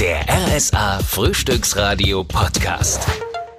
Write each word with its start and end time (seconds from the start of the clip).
Der 0.00 0.24
RSA 0.28 1.00
Frühstücksradio 1.00 2.22
Podcast. 2.22 3.04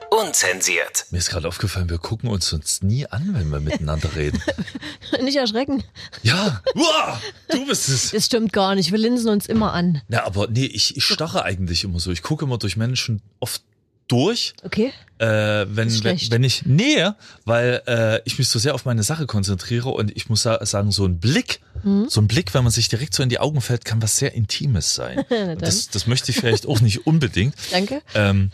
Unzensiert. 0.10 1.06
Mir 1.12 1.18
ist 1.18 1.30
gerade 1.30 1.50
aufgefallen, 1.50 1.90
wir 1.90 1.98
gucken 1.98 2.30
uns 2.30 2.48
sonst 2.48 2.82
nie 2.82 3.06
an, 3.06 3.34
wenn 3.34 3.50
wir 3.50 3.60
miteinander 3.60 4.16
reden. 4.16 4.42
Nicht 5.22 5.36
erschrecken. 5.36 5.84
Ja, 6.24 6.62
Uah, 6.76 7.22
du 7.50 7.66
bist 7.66 7.90
es. 7.90 8.12
Das 8.12 8.28
stimmt 8.28 8.54
gar 8.54 8.76
nicht. 8.76 8.90
Wir 8.92 9.00
linsen 9.00 9.30
uns 9.30 9.48
immer 9.48 9.74
an. 9.74 10.02
Na, 10.08 10.24
aber 10.24 10.48
nee, 10.48 10.66
ich, 10.66 10.96
ich 10.96 11.04
starre 11.04 11.44
eigentlich 11.44 11.84
immer 11.84 12.00
so. 12.00 12.10
Ich 12.10 12.22
gucke 12.24 12.46
immer 12.46 12.58
durch 12.58 12.78
Menschen 12.78 13.22
oft 13.42 13.62
durch, 14.10 14.54
Okay? 14.64 14.92
äh, 15.20 15.26
wenn, 15.70 16.04
wenn, 16.04 16.20
wenn 16.32 16.44
ich 16.44 16.66
nähe, 16.66 17.16
weil 17.46 17.82
äh, 17.88 18.20
ich 18.26 18.38
mich 18.38 18.50
so 18.50 18.60
sehr 18.60 18.76
auf 18.76 18.84
meine 18.86 19.04
Sache 19.04 19.26
konzentriere 19.26 19.90
und 19.90 20.12
ich 20.16 20.28
muss 20.30 20.42
sa 20.44 20.64
sagen, 20.66 20.92
so 20.92 21.06
ein 21.06 21.20
Blick, 21.20 21.62
Mhm. 21.82 22.08
so 22.10 22.20
ein 22.20 22.28
Blick, 22.28 22.54
wenn 22.54 22.64
man 22.64 22.74
sich 22.74 22.90
direkt 22.90 23.14
so 23.14 23.24
in 23.24 23.30
die 23.30 23.40
Augen 23.40 23.62
fällt, 23.62 23.86
kann 23.86 24.02
was 24.02 24.18
sehr 24.18 24.34
Intimes 24.34 24.96
sein. 24.96 25.24
das, 25.60 25.88
das 25.88 26.08
möchte 26.08 26.32
ich 26.32 26.38
vielleicht 26.38 26.68
auch 26.68 26.82
nicht 26.82 27.08
unbedingt. 27.08 27.56
Danke. 27.72 28.02
Ähm, 28.16 28.52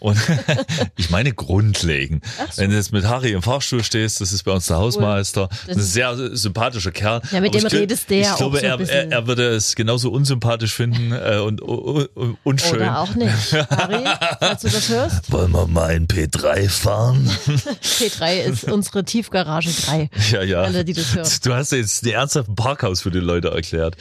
und 0.00 0.18
ich 0.96 1.10
meine 1.10 1.32
grundlegend. 1.32 2.24
Wenn 2.56 2.70
du 2.70 2.76
jetzt 2.76 2.92
mit 2.92 3.04
Harry 3.04 3.32
im 3.32 3.42
Fahrstuhl 3.42 3.82
stehst, 3.84 4.20
das 4.20 4.32
ist 4.32 4.42
bei 4.44 4.52
uns 4.52 4.66
der 4.66 4.76
Hausmeister, 4.78 5.48
Das 5.66 5.76
ein 5.76 5.82
sehr 5.82 6.36
sympathischer 6.36 6.90
Kerl. 6.92 7.20
Ja, 7.30 7.40
mit 7.40 7.54
dem 7.54 7.66
redest 7.66 8.10
du 8.10 8.14
ja 8.16 8.30
Ich 8.32 8.36
glaube, 8.36 8.58
so 8.58 8.64
er, 8.64 8.80
er, 8.80 9.10
er 9.12 9.26
würde 9.26 9.48
es 9.54 9.74
genauso 9.74 10.10
unsympathisch 10.10 10.74
finden 10.74 11.12
äh, 11.12 11.38
und 11.38 11.62
un- 11.62 12.08
un- 12.14 12.36
unschön. 12.44 12.76
Oder 12.76 12.98
auch 13.00 13.14
nicht. 13.14 13.52
Harry, 13.70 14.04
falls 14.40 14.62
du 14.62 14.68
das 14.68 14.88
hörst, 14.88 15.32
Wollen 15.32 15.52
wir 15.52 15.66
mal 15.66 15.90
ein 15.90 16.06
P3 16.06 16.68
fahren? 16.68 17.28
P3 17.82 18.42
ist 18.42 18.64
unsere 18.64 19.04
Tiefgarage 19.04 19.70
3. 19.86 20.10
Ja, 20.32 20.42
ja. 20.42 20.62
Alle, 20.62 20.84
die 20.84 20.92
das 20.92 21.14
hören. 21.14 21.28
Du 21.42 21.54
hast 21.54 21.72
jetzt 21.72 22.04
die 22.04 22.12
ernsthaften 22.12 22.54
Parkhaus 22.54 23.02
für 23.02 23.10
die 23.10 23.18
Leute 23.20 23.48
erklärt. 23.50 23.96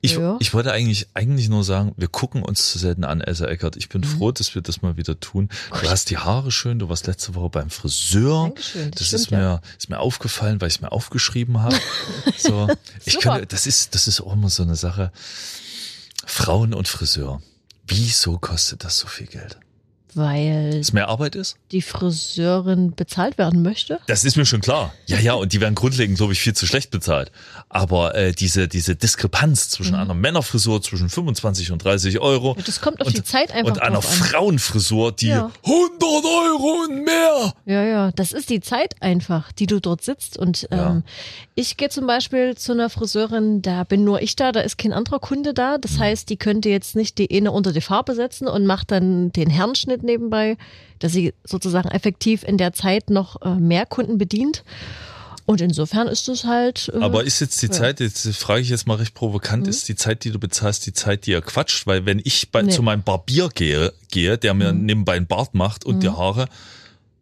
Ich, 0.00 0.12
Ja. 0.16 0.36
ich 0.40 0.52
wollte 0.54 0.72
eigentlich, 0.72 1.06
eigentlich 1.14 1.48
nur 1.48 1.64
sagen, 1.64 1.92
wir 1.96 2.08
gucken 2.08 2.42
uns 2.42 2.70
zu 2.72 2.78
selten 2.78 3.04
an, 3.04 3.20
Elsa 3.20 3.46
Eckert. 3.46 3.76
Ich 3.76 3.88
bin 3.88 4.02
Mhm. 4.02 4.18
froh, 4.18 4.32
dass 4.32 4.54
wir 4.54 4.62
das 4.62 4.82
mal 4.82 4.96
wieder 4.96 5.18
tun. 5.22 5.48
Du 5.70 5.88
hast 5.88 6.10
die 6.10 6.18
Haare 6.18 6.50
schön, 6.50 6.78
du 6.78 6.88
warst 6.90 7.06
letzte 7.06 7.34
Woche 7.34 7.48
beim 7.48 7.70
Friseur. 7.70 8.44
Dankeschön, 8.48 8.90
das 8.90 9.10
Das, 9.10 9.12
ist 9.14 9.30
mir, 9.30 9.62
ist 9.78 9.88
mir 9.88 9.98
aufgefallen, 10.00 10.60
weil 10.60 10.68
ich 10.68 10.74
es 10.76 10.80
mir 10.82 10.92
aufgeschrieben 10.92 11.62
habe. 11.62 11.78
So, 12.36 12.68
ich 13.04 13.20
könnte, 13.20 13.46
das 13.46 13.66
ist, 13.66 13.94
das 13.94 14.08
ist 14.08 14.20
auch 14.20 14.32
immer 14.32 14.50
so 14.50 14.62
eine 14.64 14.74
Sache. 14.74 15.12
Frauen 16.26 16.74
und 16.74 16.88
Friseur. 16.88 17.40
Wieso 17.86 18.38
kostet 18.38 18.84
das 18.84 18.98
so 18.98 19.06
viel 19.06 19.26
Geld? 19.26 19.58
Weil 20.14 20.78
Dass 20.78 20.92
mehr 20.92 21.08
Arbeit 21.08 21.34
ist? 21.36 21.56
die 21.70 21.82
Friseurin 21.82 22.94
bezahlt 22.94 23.38
werden 23.38 23.62
möchte. 23.62 23.98
Das 24.06 24.24
ist 24.24 24.36
mir 24.36 24.46
schon 24.46 24.60
klar. 24.60 24.92
Ja, 25.06 25.18
ja, 25.18 25.32
und 25.34 25.52
die 25.52 25.60
werden 25.60 25.74
grundlegend, 25.74 26.16
glaube 26.18 26.32
ich, 26.32 26.40
viel 26.40 26.54
zu 26.54 26.66
schlecht 26.66 26.90
bezahlt. 26.90 27.30
Aber 27.68 28.14
äh, 28.14 28.32
diese, 28.32 28.68
diese 28.68 28.94
Diskrepanz 28.96 29.68
zwischen 29.70 29.94
einer 29.94 30.14
Männerfrisur 30.14 30.82
zwischen 30.82 31.08
25 31.08 31.72
und 31.72 31.84
30 31.84 32.18
Euro 32.20 32.54
Mhm. 32.54 32.62
Das 32.66 32.80
kommt 32.80 33.00
auf 33.00 33.06
und, 33.08 33.16
die 33.16 33.22
Zeit 33.24 33.52
einfach 33.52 33.72
und 33.72 33.82
einer 33.82 33.96
an. 33.96 34.02
Frauenfrisur, 34.02 35.12
die 35.12 35.28
Ja. 35.28 35.50
100 35.64 36.02
Euro 36.02 36.84
und 36.88 37.04
mehr. 37.04 37.52
Ja, 37.66 37.82
ja, 37.82 38.10
das 38.12 38.32
ist 38.32 38.50
die 38.50 38.60
Zeit 38.60 38.94
einfach, 39.00 39.52
die 39.52 39.66
du 39.66 39.80
dort 39.80 40.02
sitzt. 40.02 40.36
Und 40.38 40.68
Ja. 40.70 40.90
ähm, 40.90 41.04
ich 41.54 41.76
gehe 41.76 41.88
zum 41.88 42.06
Beispiel 42.06 42.56
zu 42.56 42.72
einer 42.72 42.90
Friseurin, 42.90 43.62
da 43.62 43.84
bin 43.84 44.04
nur 44.04 44.20
ich 44.22 44.36
da, 44.36 44.52
da 44.52 44.60
ist 44.60 44.76
kein 44.78 44.92
anderer 44.92 45.18
Kunde 45.20 45.54
da. 45.54 45.76
Mhm. 45.76 45.80
Das 45.82 45.98
heißt, 45.98 46.28
die 46.28 46.36
könnte 46.36 46.68
jetzt 46.68 46.96
nicht 46.96 47.18
die 47.18 47.34
eine 47.34 47.52
unter 47.52 47.72
die 47.72 47.80
Farbe 47.80 48.14
setzen 48.14 48.46
und 48.48 48.66
macht 48.66 48.90
dann 48.90 49.32
den 49.32 49.48
Herrenschnitt 49.50 50.01
nebenbei, 50.02 50.56
dass 50.98 51.12
sie 51.12 51.34
sozusagen 51.44 51.88
effektiv 51.88 52.42
in 52.44 52.58
der 52.58 52.72
Zeit 52.72 53.10
noch 53.10 53.40
äh, 53.42 53.54
mehr 53.56 53.86
Kunden 53.86 54.18
bedient. 54.18 54.64
Und 55.44 55.60
insofern 55.60 56.06
ist 56.06 56.28
es 56.28 56.44
halt. 56.44 56.90
Äh, 56.94 56.98
Aber 57.00 57.24
ist 57.24 57.40
jetzt 57.40 57.60
die 57.62 57.68
Zeit, 57.70 57.98
jetzt 57.98 58.26
frage 58.36 58.60
ich 58.60 58.68
jetzt 58.68 58.86
mal 58.86 58.94
recht 58.96 59.12
provokant, 59.14 59.66
ist 59.66 59.88
die 59.88 59.96
Zeit, 59.96 60.22
die 60.24 60.30
du 60.30 60.38
bezahlst, 60.38 60.86
die 60.86 60.92
Zeit, 60.92 61.26
die 61.26 61.32
er 61.32 61.42
quatscht? 61.42 61.86
Weil 61.86 62.06
wenn 62.06 62.20
ich 62.22 62.50
bei, 62.52 62.62
Nee. 62.62 62.70
zu 62.70 62.82
meinem 62.82 63.02
Barbier 63.02 63.48
gehe, 63.52 63.92
gehe, 64.12 64.38
der 64.38 64.54
mir 64.54 64.72
nebenbei 64.72 65.14
einen 65.14 65.26
Bart 65.26 65.54
macht 65.54 65.84
und 65.84 66.02
die 66.04 66.08
Haare, 66.10 66.46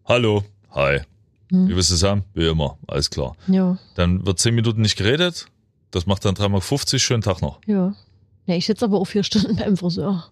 hallo, 0.04 0.44
hi, 0.74 1.00
wie 1.48 1.74
willst 1.74 1.90
du 1.90 1.96
sagen? 1.96 2.24
Wie 2.34 2.46
immer, 2.46 2.78
alles 2.86 3.08
klar. 3.10 3.36
ja, 3.48 3.78
Dann 3.94 4.24
wird 4.26 4.38
zehn 4.38 4.54
Minuten 4.54 4.82
nicht 4.82 4.96
geredet. 4.96 5.46
Das 5.90 6.06
macht 6.06 6.24
dann 6.24 6.34
3,50 6.36 6.98
schönen 7.00 7.22
Tag 7.22 7.40
noch. 7.42 7.58
ja. 7.66 7.94
Ja, 8.46 8.56
ich 8.56 8.66
sitze 8.66 8.86
aber 8.86 8.98
auch 8.98 9.04
vier 9.04 9.22
Stunden 9.22 9.54
beim 9.56 9.76
Friseur. 9.76 10.28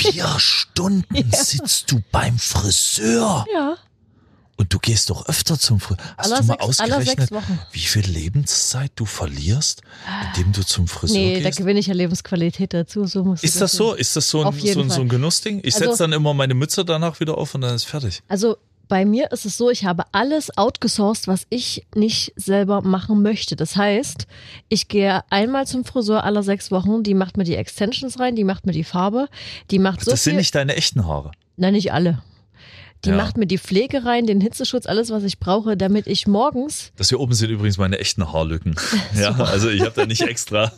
Vier 0.00 0.26
Stunden 0.38 1.30
sitzt 1.32 1.90
du 1.92 2.00
beim 2.12 2.38
Friseur. 2.38 3.44
Ja. 3.54 3.76
Und 4.56 4.74
du 4.74 4.78
gehst 4.78 5.08
doch 5.08 5.26
öfter 5.26 5.58
zum 5.58 5.80
Friseur. 5.80 6.04
Hast 6.18 6.32
Aller 6.32 6.40
du 6.42 6.46
mal 6.48 6.54
sechs- 6.60 6.80
ausgerechnet, 6.80 7.30
wie 7.72 7.78
viel 7.80 8.04
Lebenszeit 8.06 8.92
du 8.96 9.06
verlierst, 9.06 9.80
indem 10.36 10.52
du 10.52 10.64
zum 10.66 10.86
Friseur 10.86 11.16
Nee, 11.18 11.40
da 11.40 11.48
gehst? 11.48 11.58
gewinne 11.58 11.80
ich 11.80 11.86
ja 11.86 11.94
Lebensqualität 11.94 12.74
dazu. 12.74 13.06
So 13.06 13.24
muss 13.24 13.42
Ist 13.42 13.60
das 13.60 13.72
so? 13.72 13.94
Ist 13.94 14.16
das 14.16 14.28
so 14.28 14.44
ein, 14.44 14.52
so, 14.58 14.80
ein, 14.80 14.90
so 14.90 15.00
ein. 15.00 15.08
Genussding? 15.08 15.60
Ich 15.64 15.74
Also- 15.76 15.86
setze 15.86 15.98
dann 16.04 16.12
immer 16.12 16.34
meine 16.34 16.52
Mütze 16.54 16.84
danach 16.84 17.20
wieder 17.20 17.38
auf 17.38 17.54
und 17.54 17.62
dann 17.62 17.74
ist 17.74 17.84
fertig. 17.84 18.22
Also 18.28 18.58
bei 18.90 19.06
mir 19.06 19.32
ist 19.32 19.46
es 19.46 19.56
so, 19.56 19.70
ich 19.70 19.86
habe 19.86 20.02
alles 20.12 20.54
outgesourced, 20.58 21.26
was 21.28 21.46
ich 21.48 21.86
nicht 21.94 22.34
selber 22.36 22.82
machen 22.82 23.22
möchte. 23.22 23.56
Das 23.56 23.76
heißt, 23.76 24.26
ich 24.68 24.88
gehe 24.88 25.22
einmal 25.30 25.66
zum 25.66 25.86
Friseur 25.86 26.24
alle 26.24 26.42
sechs 26.42 26.70
Wochen, 26.70 27.02
die 27.02 27.14
macht 27.14 27.38
mir 27.38 27.44
die 27.44 27.54
Extensions 27.56 28.20
rein, 28.20 28.36
die 28.36 28.44
macht 28.44 28.66
mir 28.66 28.72
die 28.72 28.84
Farbe, 28.84 29.28
die 29.70 29.78
macht 29.78 30.04
so 30.04 30.10
das 30.10 30.22
viel. 30.22 30.32
sind 30.32 30.36
nicht 30.36 30.54
deine 30.54 30.76
echten 30.76 31.06
Haare. 31.06 31.30
Nein, 31.56 31.72
nicht 31.72 31.92
alle. 31.92 32.22
Die 33.06 33.10
Ja. 33.10 33.16
macht 33.16 33.38
mir 33.38 33.46
die 33.46 33.56
Pflege 33.56 34.04
rein, 34.04 34.26
den 34.26 34.42
Hitzeschutz, 34.42 34.84
alles, 34.84 35.08
was 35.08 35.22
ich 35.24 35.38
brauche, 35.38 35.74
damit 35.74 36.06
ich 36.06 36.26
morgens, 36.26 36.92
Das 36.96 37.08
hier 37.08 37.18
oben 37.18 37.32
sind 37.32 37.48
übrigens 37.48 37.78
meine 37.78 37.98
echten 37.98 38.30
Haarlücken. 38.30 38.74
ja, 39.18 39.30
also 39.36 39.70
ich 39.70 39.80
habe 39.80 39.92
da 39.94 40.04
nicht 40.04 40.20
extra. 40.20 40.70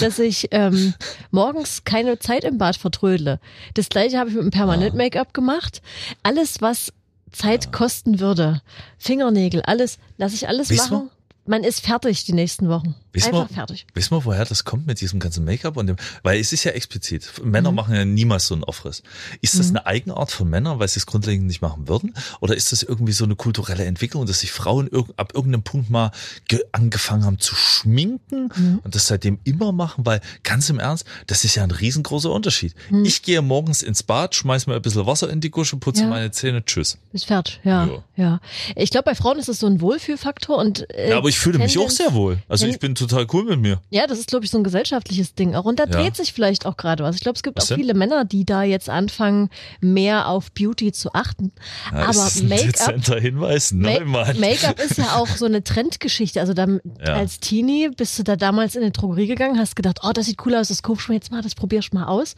dass 0.00 0.18
ich 0.18 0.48
ähm, 0.50 0.92
morgens 1.30 1.84
keine 1.84 2.18
Zeit 2.18 2.44
im 2.44 2.58
Bad 2.58 2.76
vertrödle. 2.76 3.40
Das 3.72 3.88
gleiche 3.88 4.18
habe 4.18 4.28
ich 4.28 4.34
mit 4.36 4.44
dem 4.44 4.50
Permanent-Make-up 4.50 5.32
gemacht. 5.32 5.80
Alles, 6.22 6.60
was 6.60 6.92
Zeit 7.32 7.72
kosten 7.72 8.20
würde, 8.20 8.62
Fingernägel, 8.98 9.62
alles, 9.62 9.98
lasse 10.16 10.34
ich 10.34 10.48
alles 10.48 10.70
Wisst 10.70 10.90
machen. 10.90 11.10
Man 11.44 11.64
ist 11.64 11.80
fertig 11.80 12.24
die 12.24 12.32
nächsten 12.34 12.68
Wochen. 12.68 12.94
Wisst 13.12 13.26
Einfach 13.26 13.50
wir- 13.50 13.54
fertig. 13.54 13.86
Wissen 13.94 14.12
wir, 14.16 14.24
woher 14.24 14.44
das 14.44 14.64
kommt 14.64 14.86
mit 14.86 15.00
diesem 15.00 15.18
ganzen 15.20 15.44
Make-up 15.44 15.76
und 15.76 15.86
dem, 15.88 15.96
weil 16.22 16.38
es 16.40 16.52
ist 16.52 16.64
ja 16.64 16.70
explizit. 16.72 17.30
Männer 17.42 17.70
Mhm. 17.70 17.76
machen 17.76 17.94
ja 17.94 18.04
niemals 18.04 18.46
so 18.46 18.54
einen 18.54 18.64
Aufriss. 18.64 19.02
Ist 19.42 19.58
das 19.58 19.68
eine 19.70 19.84
Eigenart 19.84 20.30
von 20.30 20.48
Männern, 20.48 20.78
weil 20.78 20.88
sie 20.88 20.98
es 21.00 21.06
grundlegend 21.06 21.46
nicht 21.46 21.60
machen 21.60 21.88
würden? 21.88 22.14
Oder 22.40 22.54
ist 22.56 22.70
das 22.72 22.82
irgendwie 22.82 23.12
so 23.12 23.24
eine 23.24 23.34
kulturelle 23.36 23.84
Entwicklung, 23.84 24.24
dass 24.24 24.40
sich 24.40 24.52
Frauen 24.52 24.86
irg 24.86 25.08
ab 25.16 25.32
irgendeinem 25.34 25.62
Punkt 25.62 25.90
mal 25.90 26.12
ge- 26.48 26.64
angefangen 26.72 27.24
haben 27.24 27.38
zu 27.38 27.54
schminken 27.54 28.48
Mhm. 28.54 28.80
und 28.84 28.94
das 28.94 29.08
seitdem 29.08 29.38
immer 29.44 29.72
machen? 29.72 30.06
Weil 30.06 30.20
ganz 30.44 30.70
im 30.70 30.78
Ernst, 30.78 31.04
das 31.26 31.44
ist 31.44 31.54
ja 31.56 31.64
ein 31.64 31.70
riesengroßer 31.72 32.30
Unterschied. 32.30 32.74
Mhm. 32.90 33.04
Ich 33.04 33.22
gehe 33.22 33.42
morgens 33.42 33.82
ins 33.82 34.02
Bad, 34.02 34.34
schmeiß 34.34 34.66
mir 34.68 34.76
ein 34.76 34.82
bisschen 34.82 35.06
Wasser 35.06 35.28
in 35.28 35.40
die 35.40 35.50
Gusche, 35.50 35.76
putze 35.76 36.02
Ja. 36.02 36.08
meine 36.08 36.30
Zähne, 36.30 36.64
tschüss. 36.64 36.98
Ist 37.12 37.26
fertig, 37.26 37.60
ja. 37.64 37.86
Ja. 37.86 38.02
ja. 38.16 38.40
Ich 38.76 38.90
glaube, 38.90 39.04
bei 39.04 39.14
Frauen 39.14 39.38
ist 39.38 39.48
es 39.48 39.58
so 39.58 39.66
ein 39.66 39.80
Wohlfühlfaktor 39.80 40.56
und. 40.56 40.88
Äh, 40.94 41.10
Ja, 41.10 41.22
ich 41.32 41.38
fühle 41.38 41.58
mich 41.58 41.78
auch 41.78 41.88
sehr 41.90 42.12
wohl. 42.14 42.38
Also 42.48 42.66
ich 42.66 42.78
bin 42.78 42.94
total 42.94 43.26
cool 43.32 43.44
mit 43.44 43.58
mir. 43.60 43.80
Ja, 43.90 44.06
das 44.06 44.18
ist, 44.18 44.28
glaube 44.28 44.44
ich, 44.44 44.50
so 44.50 44.58
ein 44.58 44.64
gesellschaftliches 44.64 45.34
Ding 45.34 45.54
auch. 45.54 45.64
Und 45.64 45.78
da 45.78 45.84
Ja. 45.84 45.90
dreht 45.90 46.14
sich 46.16 46.32
vielleicht 46.32 46.66
auch 46.66 46.76
gerade 46.76 47.02
was. 47.04 47.16
Ich 47.16 47.22
glaube, 47.22 47.36
es 47.36 47.42
gibt 47.42 47.56
Was 47.56 47.64
auch 47.64 47.68
denn? 47.68 47.78
viele 47.78 47.94
Männer, 47.94 48.24
die 48.24 48.44
da 48.44 48.62
jetzt 48.62 48.88
anfangen, 48.90 49.48
mehr 49.80 50.28
auf 50.28 50.52
Beauty 50.52 50.92
zu 50.92 51.12
achten. 51.14 51.52
Ja, 51.92 52.08
aber 52.08 52.28
Make-up 52.42 53.20
Hinweis, 53.20 53.72
Ma- 53.72 53.92
Neumann. 53.98 54.38
Make-up 54.38 54.78
ist 54.80 54.98
ja 54.98 55.16
auch 55.16 55.28
so 55.28 55.46
eine 55.46 55.64
Trendgeschichte. 55.64 56.40
Also 56.40 56.52
da, 56.54 56.66
Ja. 56.66 57.14
als 57.14 57.40
Teenie 57.40 57.88
bist 57.96 58.18
du 58.18 58.22
da 58.24 58.36
damals 58.36 58.74
in 58.76 58.82
eine 58.82 58.90
Drogerie 58.92 59.26
gegangen, 59.26 59.58
hast 59.58 59.74
gedacht, 59.76 60.00
oh, 60.02 60.12
das 60.12 60.26
sieht 60.26 60.38
cool 60.44 60.54
aus, 60.54 60.68
das 60.68 60.82
kaufst 60.82 61.08
du 61.08 61.12
mir 61.12 61.16
jetzt 61.16 61.30
mal, 61.32 61.40
das 61.42 61.54
probierst 61.54 61.92
du 61.92 61.98
mal 61.98 62.06
aus. 62.06 62.34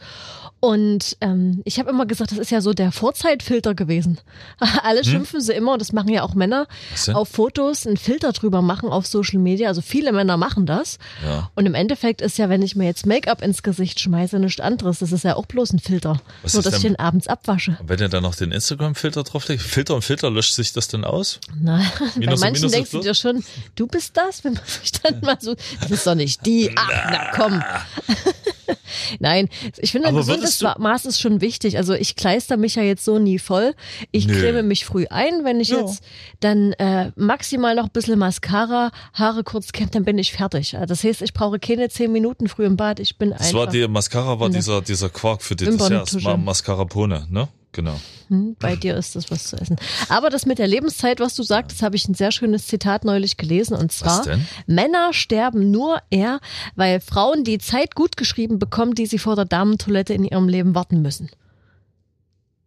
Und 0.59 1.17
ähm, 1.21 1.61
ich 1.65 1.77
habe 1.79 1.89
immer 1.89 2.05
gesagt, 2.05 2.31
das 2.31 2.37
ist 2.39 2.51
ja 2.51 2.61
so 2.61 2.73
der 2.73 2.91
Vorzeitfilter 2.91 3.75
gewesen. 3.75 4.19
Alle 4.83 5.03
schimpfen 5.03 5.41
sie 5.41 5.53
immer, 5.53 5.73
und 5.73 5.81
das 5.81 5.91
machen 5.91 6.09
ja 6.09 6.23
auch 6.23 6.33
Männer, 6.33 6.67
Hm? 7.05 7.15
Auf 7.15 7.29
Fotos 7.29 7.85
einen 7.85 7.97
Filter 7.97 8.31
drüber 8.31 8.61
machen 8.61 8.84
auf 8.91 9.05
Social 9.07 9.39
Media. 9.39 9.67
Also 9.67 9.81
viele 9.81 10.11
Männer 10.11 10.37
machen 10.37 10.65
das. 10.65 10.97
Ja. 11.25 11.49
Und 11.55 11.65
im 11.65 11.73
Endeffekt 11.75 12.21
ist 12.21 12.37
ja, 12.37 12.49
wenn 12.49 12.61
ich 12.61 12.75
mir 12.75 12.85
jetzt 12.85 13.05
Make-up 13.05 13.41
ins 13.41 13.63
Gesicht 13.63 13.99
schmeiße, 13.99 14.39
nichts 14.39 14.59
anderes. 14.59 14.99
Das 14.99 15.11
ist 15.11 15.23
ja 15.23 15.35
auch 15.35 15.45
bloß 15.45 15.73
ein 15.73 15.79
Filter. 15.79 16.19
Was 16.43 16.53
Nur, 16.53 16.63
dass 16.63 16.75
ich 16.75 16.81
denn- 16.81 16.93
den 16.93 16.99
abends 16.99 17.27
abwasche. 17.27 17.77
Wenn 17.85 17.99
ihr 17.99 18.09
dann 18.09 18.23
noch 18.23 18.35
den 18.35 18.51
Instagram-Filter 18.51 19.23
drauflegt, 19.23 19.61
Filter 19.61 19.95
und 19.95 20.01
Filter, 20.03 20.29
löscht 20.31 20.53
sich 20.53 20.73
das 20.73 20.87
dann 20.87 21.03
aus? 21.03 21.39
Na, 21.59 21.81
Minus 22.15 22.39
bei 22.41 22.47
manchen 22.47 22.71
denkst 22.71 22.91
du 22.91 22.99
dir 22.99 23.13
schon, 23.13 23.43
du 23.75 23.87
bist 23.87 24.15
das, 24.17 24.43
wenn 24.43 24.53
man 24.53 24.63
sich 24.65 24.91
dann 24.93 25.19
mal 25.21 25.37
so, 25.39 25.55
das 25.81 25.91
ist 25.91 26.07
doch 26.07 26.15
nicht 26.15 26.45
die, 26.45 26.71
ach, 26.75 26.89
na 27.11 27.31
komm. 27.35 27.63
Nein, 29.19 29.49
ich 29.77 29.91
finde, 29.91 30.07
ein 30.09 30.15
gesundes 30.15 30.61
Maß 30.61 31.05
ist 31.05 31.19
schon 31.19 31.41
wichtig. 31.41 31.77
Also 31.77 31.93
ich 31.93 32.15
kleister 32.15 32.57
mich 32.57 32.75
ja 32.75 32.83
jetzt 32.83 33.05
so 33.05 33.19
nie 33.19 33.39
voll. 33.39 33.73
Ich 34.11 34.27
Nö. 34.27 34.39
creme 34.39 34.63
mich 34.67 34.85
früh 34.85 35.05
ein, 35.09 35.43
wenn 35.43 35.59
ich 35.59 35.69
Ja. 35.69 35.79
jetzt 35.81 36.03
dann 36.39 36.73
äh, 36.73 37.11
maximal 37.15 37.75
noch 37.75 37.85
ein 37.85 37.91
bisschen 37.91 38.19
Mascara, 38.19 38.91
Haare 39.13 39.43
kurz 39.43 39.71
kämmt, 39.71 39.95
dann 39.95 40.03
bin 40.05 40.17
ich 40.17 40.31
fertig. 40.33 40.75
Das 40.87 41.03
heißt, 41.03 41.21
ich 41.21 41.33
brauche 41.33 41.59
keine 41.59 41.89
zehn 41.89 42.11
Minuten 42.11 42.47
früh 42.47 42.65
im 42.65 42.77
Bad. 42.77 42.99
Ich 42.99 43.17
bin 43.17 43.31
Das 43.31 43.41
einfach. 43.41 43.59
war 43.59 43.67
die 43.67 43.87
Mascara, 43.87 44.39
war 44.39 44.49
dieser, 44.49 44.81
dieser 44.81 45.09
Quark 45.09 45.41
für 45.41 45.55
die 45.55 45.65
Ma 45.69 46.37
Mascarapone, 46.37 47.27
ne? 47.29 47.47
Genau. 47.75 47.99
Hm, 48.29 48.55
bei 48.59 48.75
dir 48.81 48.95
ist 48.95 49.15
das 49.15 49.29
was 49.29 49.47
zu 49.47 49.57
essen. 49.57 49.75
Aber 50.09 50.31
das 50.31 50.47
mit 50.47 50.57
der 50.57 50.67
Lebenszeit, 50.67 51.19
was 51.19 51.35
du 51.35 51.43
sagtest, 51.43 51.83
habe 51.83 51.95
ich 51.95 52.07
ein 52.07 52.15
sehr 52.15 52.31
schönes 52.31 52.65
Zitat 52.65 53.05
neulich 53.05 53.37
gelesen. 53.37 53.77
Und 53.77 53.91
zwar? 53.91 54.25
Männer 54.65 55.13
sterben 55.13 55.69
nur 55.69 55.99
eher, 56.09 56.39
weil 56.75 56.99
Frauen 56.99 57.43
die 57.43 57.59
Zeit 57.59 57.93
gut 57.93 58.17
geschrieben 58.17 58.57
bekommen, 58.57 58.95
die 58.95 59.05
sie 59.05 59.19
vor 59.19 59.35
der 59.35 59.45
Damentoilette 59.45 60.13
in 60.13 60.23
ihrem 60.23 60.49
Leben 60.49 60.73
warten 60.73 61.03
müssen. 61.03 61.29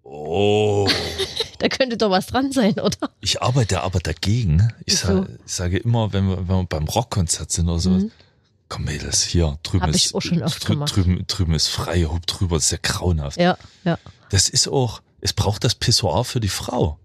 Oh. 0.05 0.89
Da 1.61 1.67
könnte 1.67 1.97
doch 1.97 2.11
was 2.11 2.29
dran 2.29 2.53
sein, 2.53 2.75
oder? 2.75 3.11
Ich 3.21 3.43
arbeite 3.43 3.83
aber 3.83 3.99
dagegen. 3.99 4.73
Ich, 4.87 4.99
sage, 4.99 5.41
ich 5.45 5.53
sage 5.53 5.79
immer, 5.79 6.13
wenn 6.13 6.29
wir, 6.29 6.37
wenn 6.49 6.57
wir 6.59 6.65
beim 6.67 6.85
Rockkonzert 6.85 7.51
sind 7.51 7.69
oder 7.69 7.81
so, 7.81 8.09
komm 8.69 8.85
Mädels, 8.85 9.23
hier, 9.23 9.59
drüben. 9.63 9.83
Hab 9.85 9.91
ist, 9.95 10.13
drü 10.13 10.85
drüben, 10.85 11.25
drüben 11.27 11.55
ist 11.55 11.69
frei, 11.69 12.05
hopp 12.05 12.27
drüber, 12.27 12.57
das 12.57 12.67
ist 12.67 12.71
ja 12.73 12.79
grauenhaft. 12.83 13.39
Ja, 13.41 13.57
ja. 13.85 13.99
Das 14.31 14.49
ist 14.49 14.69
auch, 14.69 15.01
es 15.21 15.33
braucht 15.33 15.65
das 15.65 15.75
Pissoir 15.75 16.25
für 16.25 16.41
die 16.41 16.49
Frau. 16.49 16.99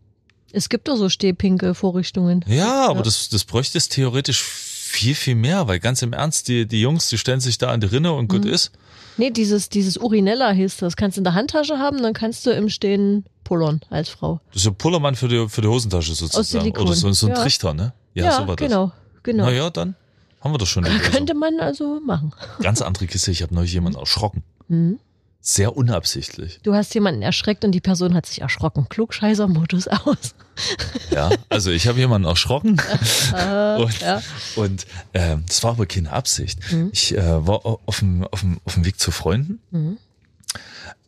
Es 0.51 0.69
gibt 0.69 0.88
doch 0.88 0.98
so 0.98 1.10
Stehpinkel-Vorrichtungen. 1.10 2.44
Ja, 2.48 2.86
aber 2.88 2.98
Ja. 2.98 3.01
Das, 3.04 3.30
das 3.30 3.44
bräuchte 3.44 3.77
es 3.77 3.89
theoretisch 3.89 4.44
viel, 4.44 5.15
viel 5.15 5.36
mehr, 5.36 5.68
weil 5.68 5.80
ganz 5.80 6.01
im 6.01 6.13
Ernst, 6.13 6.48
die, 6.48 6.68
die 6.68 6.81
Jungs, 6.81 7.10
die 7.10 7.18
stellen 7.18 7.39
sich 7.39 7.57
da 7.57 7.71
an 7.71 7.81
die 7.81 7.88
Rinne 7.88 8.13
und 8.13 8.24
Mhm. 8.25 8.27
gut 8.42 8.45
ist. 8.45 8.71
Nee, 9.18 9.30
dieses, 9.31 9.69
dieses 9.69 9.98
Urinella 9.98 10.51
hieß 10.51 10.77
das. 10.77 10.95
Kannst 10.95 11.18
du 11.18 11.19
in 11.21 11.24
der 11.24 11.33
Handtasche 11.36 11.77
haben, 11.77 12.01
dann 12.01 12.13
kannst 12.13 12.45
du 12.45 12.51
im 12.51 12.69
Stehen 12.69 13.25
pullern 13.44 13.81
als 13.89 14.10
Frau. 14.10 14.42
Das 14.54 14.63
ist 14.63 14.68
ein 14.68 14.75
Pullermann 14.75 15.15
für 15.15 15.27
die, 15.27 15.48
für 15.50 15.62
die 15.62 15.68
Hosentasche 15.68 16.13
sozusagen. 16.15 16.45
Silikon. 16.63 16.88
Oder 16.88 16.95
so, 16.95 17.12
so 17.13 17.27
ein 17.27 17.33
Ja. 17.33 17.42
Trichter, 17.42 17.74
ne? 17.74 17.94
Ja, 18.15 18.31
so 18.42 18.48
war 18.48 18.56
das. 18.56 18.68
genau, 18.68 18.92
genau. 19.24 19.45
Naja, 19.45 19.69
dann 19.69 19.95
haben 20.44 20.54
wir 20.54 20.57
das 20.57 20.69
schon. 20.69 20.84
Könnte 21.12 21.34
man 21.34 21.60
also 21.60 22.00
machen. 22.06 22.34
Ganz 22.62 22.81
andere 22.81 23.07
Kiste. 23.07 23.31
Ich 23.31 23.42
habe 23.42 23.54
neulich 23.56 23.74
jemanden 23.74 24.00
erschrocken. 24.00 24.44
Mhm. 24.68 25.00
Sehr 25.45 25.75
unabsichtlich. 25.75 26.60
Du 26.63 26.74
hast 26.74 26.94
jemanden 26.94 27.22
erschreckt 27.22 27.66
und 27.66 27.74
die 27.74 27.81
Person 27.81 28.13
hat 28.13 28.25
sich 28.25 28.40
erschrocken. 28.42 28.88
Klugscheißer-Modus 28.90 29.88
aus. 29.90 30.36
Ja, 31.10 31.31
also 31.50 31.72
ich 31.72 31.88
habe 31.88 31.98
jemanden 31.98 32.28
erschrocken 32.28 32.80
Äh, 33.36 33.75
und, 33.81 34.00
ja. 34.01 34.22
und 34.56 34.86
ähm, 35.16 35.44
das 35.48 35.63
war 35.63 35.72
aber 35.72 35.88
keine 35.88 36.12
Absicht. 36.12 36.60
Mhm. 36.72 36.89
Ich 36.94 37.16
äh, 37.18 37.48
war 37.48 37.66
auf 37.66 38.00
dem, 38.00 38.24
auf, 38.28 38.42
dem, 38.42 38.60
auf 38.63 38.75
dem 38.75 38.86
Weg 38.86 39.00
zu 39.00 39.10
Freunden 39.12 39.60
Mhm. 39.72 39.98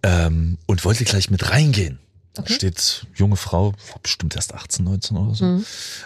ähm, 0.04 0.58
und 0.66 0.84
wollte 0.86 1.04
gleich 1.06 1.30
mit 1.30 1.50
reingehen. 1.52 2.00
Da 2.34 2.42
Okay. 2.42 2.54
steht 2.56 3.06
junge 3.16 3.36
Frau, 3.38 3.74
bestimmt 4.04 4.36
erst 4.36 4.54
18, 4.54 4.84
19 4.86 5.16
oder 5.18 5.36
so, 5.36 5.46
Mhm. 5.46 5.66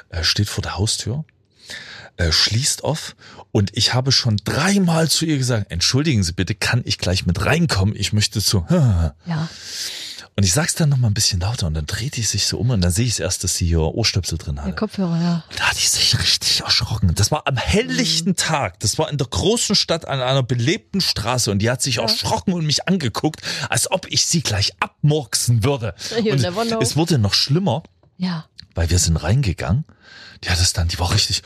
äh, 0.09 0.23
steht 0.23 0.47
vor 0.49 0.61
der 0.61 0.77
Haustür, 0.77 1.23
äh, 2.17 2.31
schließt 2.31 2.83
auf 2.83 3.15
und 3.51 3.71
ich 3.77 3.93
habe 3.93 4.11
schon 4.11 4.37
dreimal 4.43 5.09
zu 5.09 5.25
ihr 5.25 5.37
gesagt, 5.37 5.71
entschuldigen 5.71 6.23
Sie 6.23 6.33
bitte, 6.33 6.55
kann 6.55 6.81
ich 6.85 6.97
gleich 6.97 7.25
mit 7.25 7.45
reinkommen? 7.45 7.95
Ich 7.95 8.13
möchte 8.13 8.41
zu. 8.41 8.65
Ja. 9.25 9.47
Und 10.35 10.43
ich 10.45 10.53
sag's 10.53 10.73
dann 10.73 10.87
noch 10.87 10.95
mal 10.95 11.07
ein 11.09 11.13
bisschen 11.13 11.41
lauter 11.41 11.67
und 11.67 11.73
dann 11.73 11.85
dreht 11.85 12.15
die 12.15 12.21
sich 12.21 12.45
so 12.45 12.59
um 12.59 12.69
und 12.69 12.79
dann 12.79 12.91
sehe 12.91 13.05
ich 13.05 13.19
erst, 13.19 13.43
dass 13.43 13.57
sie 13.57 13.65
hier 13.67 13.81
Ohrstöpsel 13.81 14.37
drin 14.37 14.55
Der 14.55 14.63
hatte. 14.63 14.75
Kopfhörer, 14.75 15.21
ja. 15.21 15.43
Und 15.49 15.59
da 15.59 15.63
hat 15.65 15.75
die 15.75 15.85
sich 15.85 16.17
richtig 16.17 16.61
erschrocken. 16.61 17.13
Das 17.13 17.29
war 17.29 17.45
am 17.45 17.57
helllichten 17.57 18.37
Tag. 18.37 18.79
Das 18.79 18.97
war 18.97 19.09
in 19.09 19.17
der 19.17 19.27
großen 19.27 19.75
Stadt 19.75 20.07
an 20.07 20.21
einer 20.21 20.41
belebten 20.41 21.01
Straße 21.01 21.51
und 21.51 21.59
die 21.59 21.69
hat 21.69 21.81
sich 21.81 21.97
erschrocken 21.97 22.53
und 22.53 22.65
mich 22.65 22.87
angeguckt, 22.87 23.41
als 23.67 23.91
ob 23.91 24.07
ich 24.09 24.25
sie 24.27 24.41
gleich 24.41 24.71
abmurksen 24.79 25.65
würde. 25.65 25.93
You 26.23 26.31
Und 26.31 26.81
es 26.81 26.95
wurde 26.95 27.17
noch 27.17 27.33
schlimmer, 27.33 27.83
Ja. 28.17 28.45
Weil 28.75 28.89
wir 28.89 28.99
sind 28.99 29.17
reingegangen. 29.17 29.85
Die 30.43 30.49
hat 30.49 30.59
es 30.59 30.71
dann, 30.73 30.87
die 30.87 30.97
war 30.99 31.11
richtig. 31.13 31.41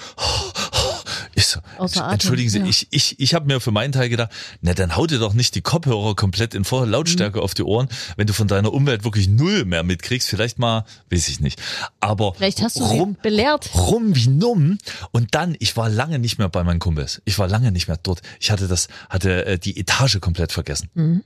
Ich 1.36 1.48
so, 1.48 1.60
Außer 1.80 2.02
Atem, 2.04 2.14
entschuldigen 2.14 2.50
Sie, 2.52 2.60
ja. 2.60 2.66
ich, 2.66 2.88
ich, 2.92 3.20
ich 3.20 3.34
habe 3.34 3.48
mir 3.48 3.60
für 3.60 3.72
meinen 3.72 3.92
Teil 3.92 4.08
gedacht, 4.10 4.30
na 4.62 4.76
dann 4.76 4.96
hau 4.96 5.08
dir 5.08 5.18
doch 5.18 5.34
nicht 5.34 5.56
die 5.56 5.62
Kopfhörer 5.62 6.16
komplett 6.16 6.54
in 6.54 6.64
voller 6.64 6.86
Lautstärke 6.86 7.40
Mhm. 7.40 7.44
auf 7.44 7.56
die 7.56 7.64
Ohren, 7.64 7.90
wenn 8.18 8.28
du 8.28 8.34
von 8.34 8.48
deiner 8.48 8.72
Umwelt 8.72 9.04
wirklich 9.04 9.28
null 9.28 9.66
mehr 9.66 9.82
mitkriegst. 9.82 10.30
Vielleicht 10.30 10.60
mal, 10.60 10.86
weiß 11.10 11.28
ich 11.30 11.40
nicht. 11.40 11.60
Aber 12.00 12.36
Vielleicht 12.36 12.62
hast 12.62 12.76
du 12.80 12.84
rum, 12.84 13.18
belehrt. 13.24 13.72
rum 13.74 14.16
wie 14.16 14.28
numm. 14.28 14.78
Und 15.12 15.34
dann, 15.34 15.56
ich 15.60 15.76
war 15.76 15.90
lange 15.90 16.20
nicht 16.20 16.38
mehr 16.38 16.50
bei 16.50 16.64
meinen 16.64 16.80
Kumpels. 16.80 17.20
Ich 17.26 17.40
war 17.40 17.48
lange 17.48 17.72
nicht 17.72 17.88
mehr 17.88 17.98
dort. 17.98 18.22
Ich 18.40 18.52
hatte 18.52 18.68
das, 18.68 18.88
hatte 19.10 19.46
äh, 19.48 19.58
die 19.58 19.80
Etage 19.80 20.20
komplett 20.22 20.52
vergessen. 20.52 20.90
Mhm. 20.94 21.24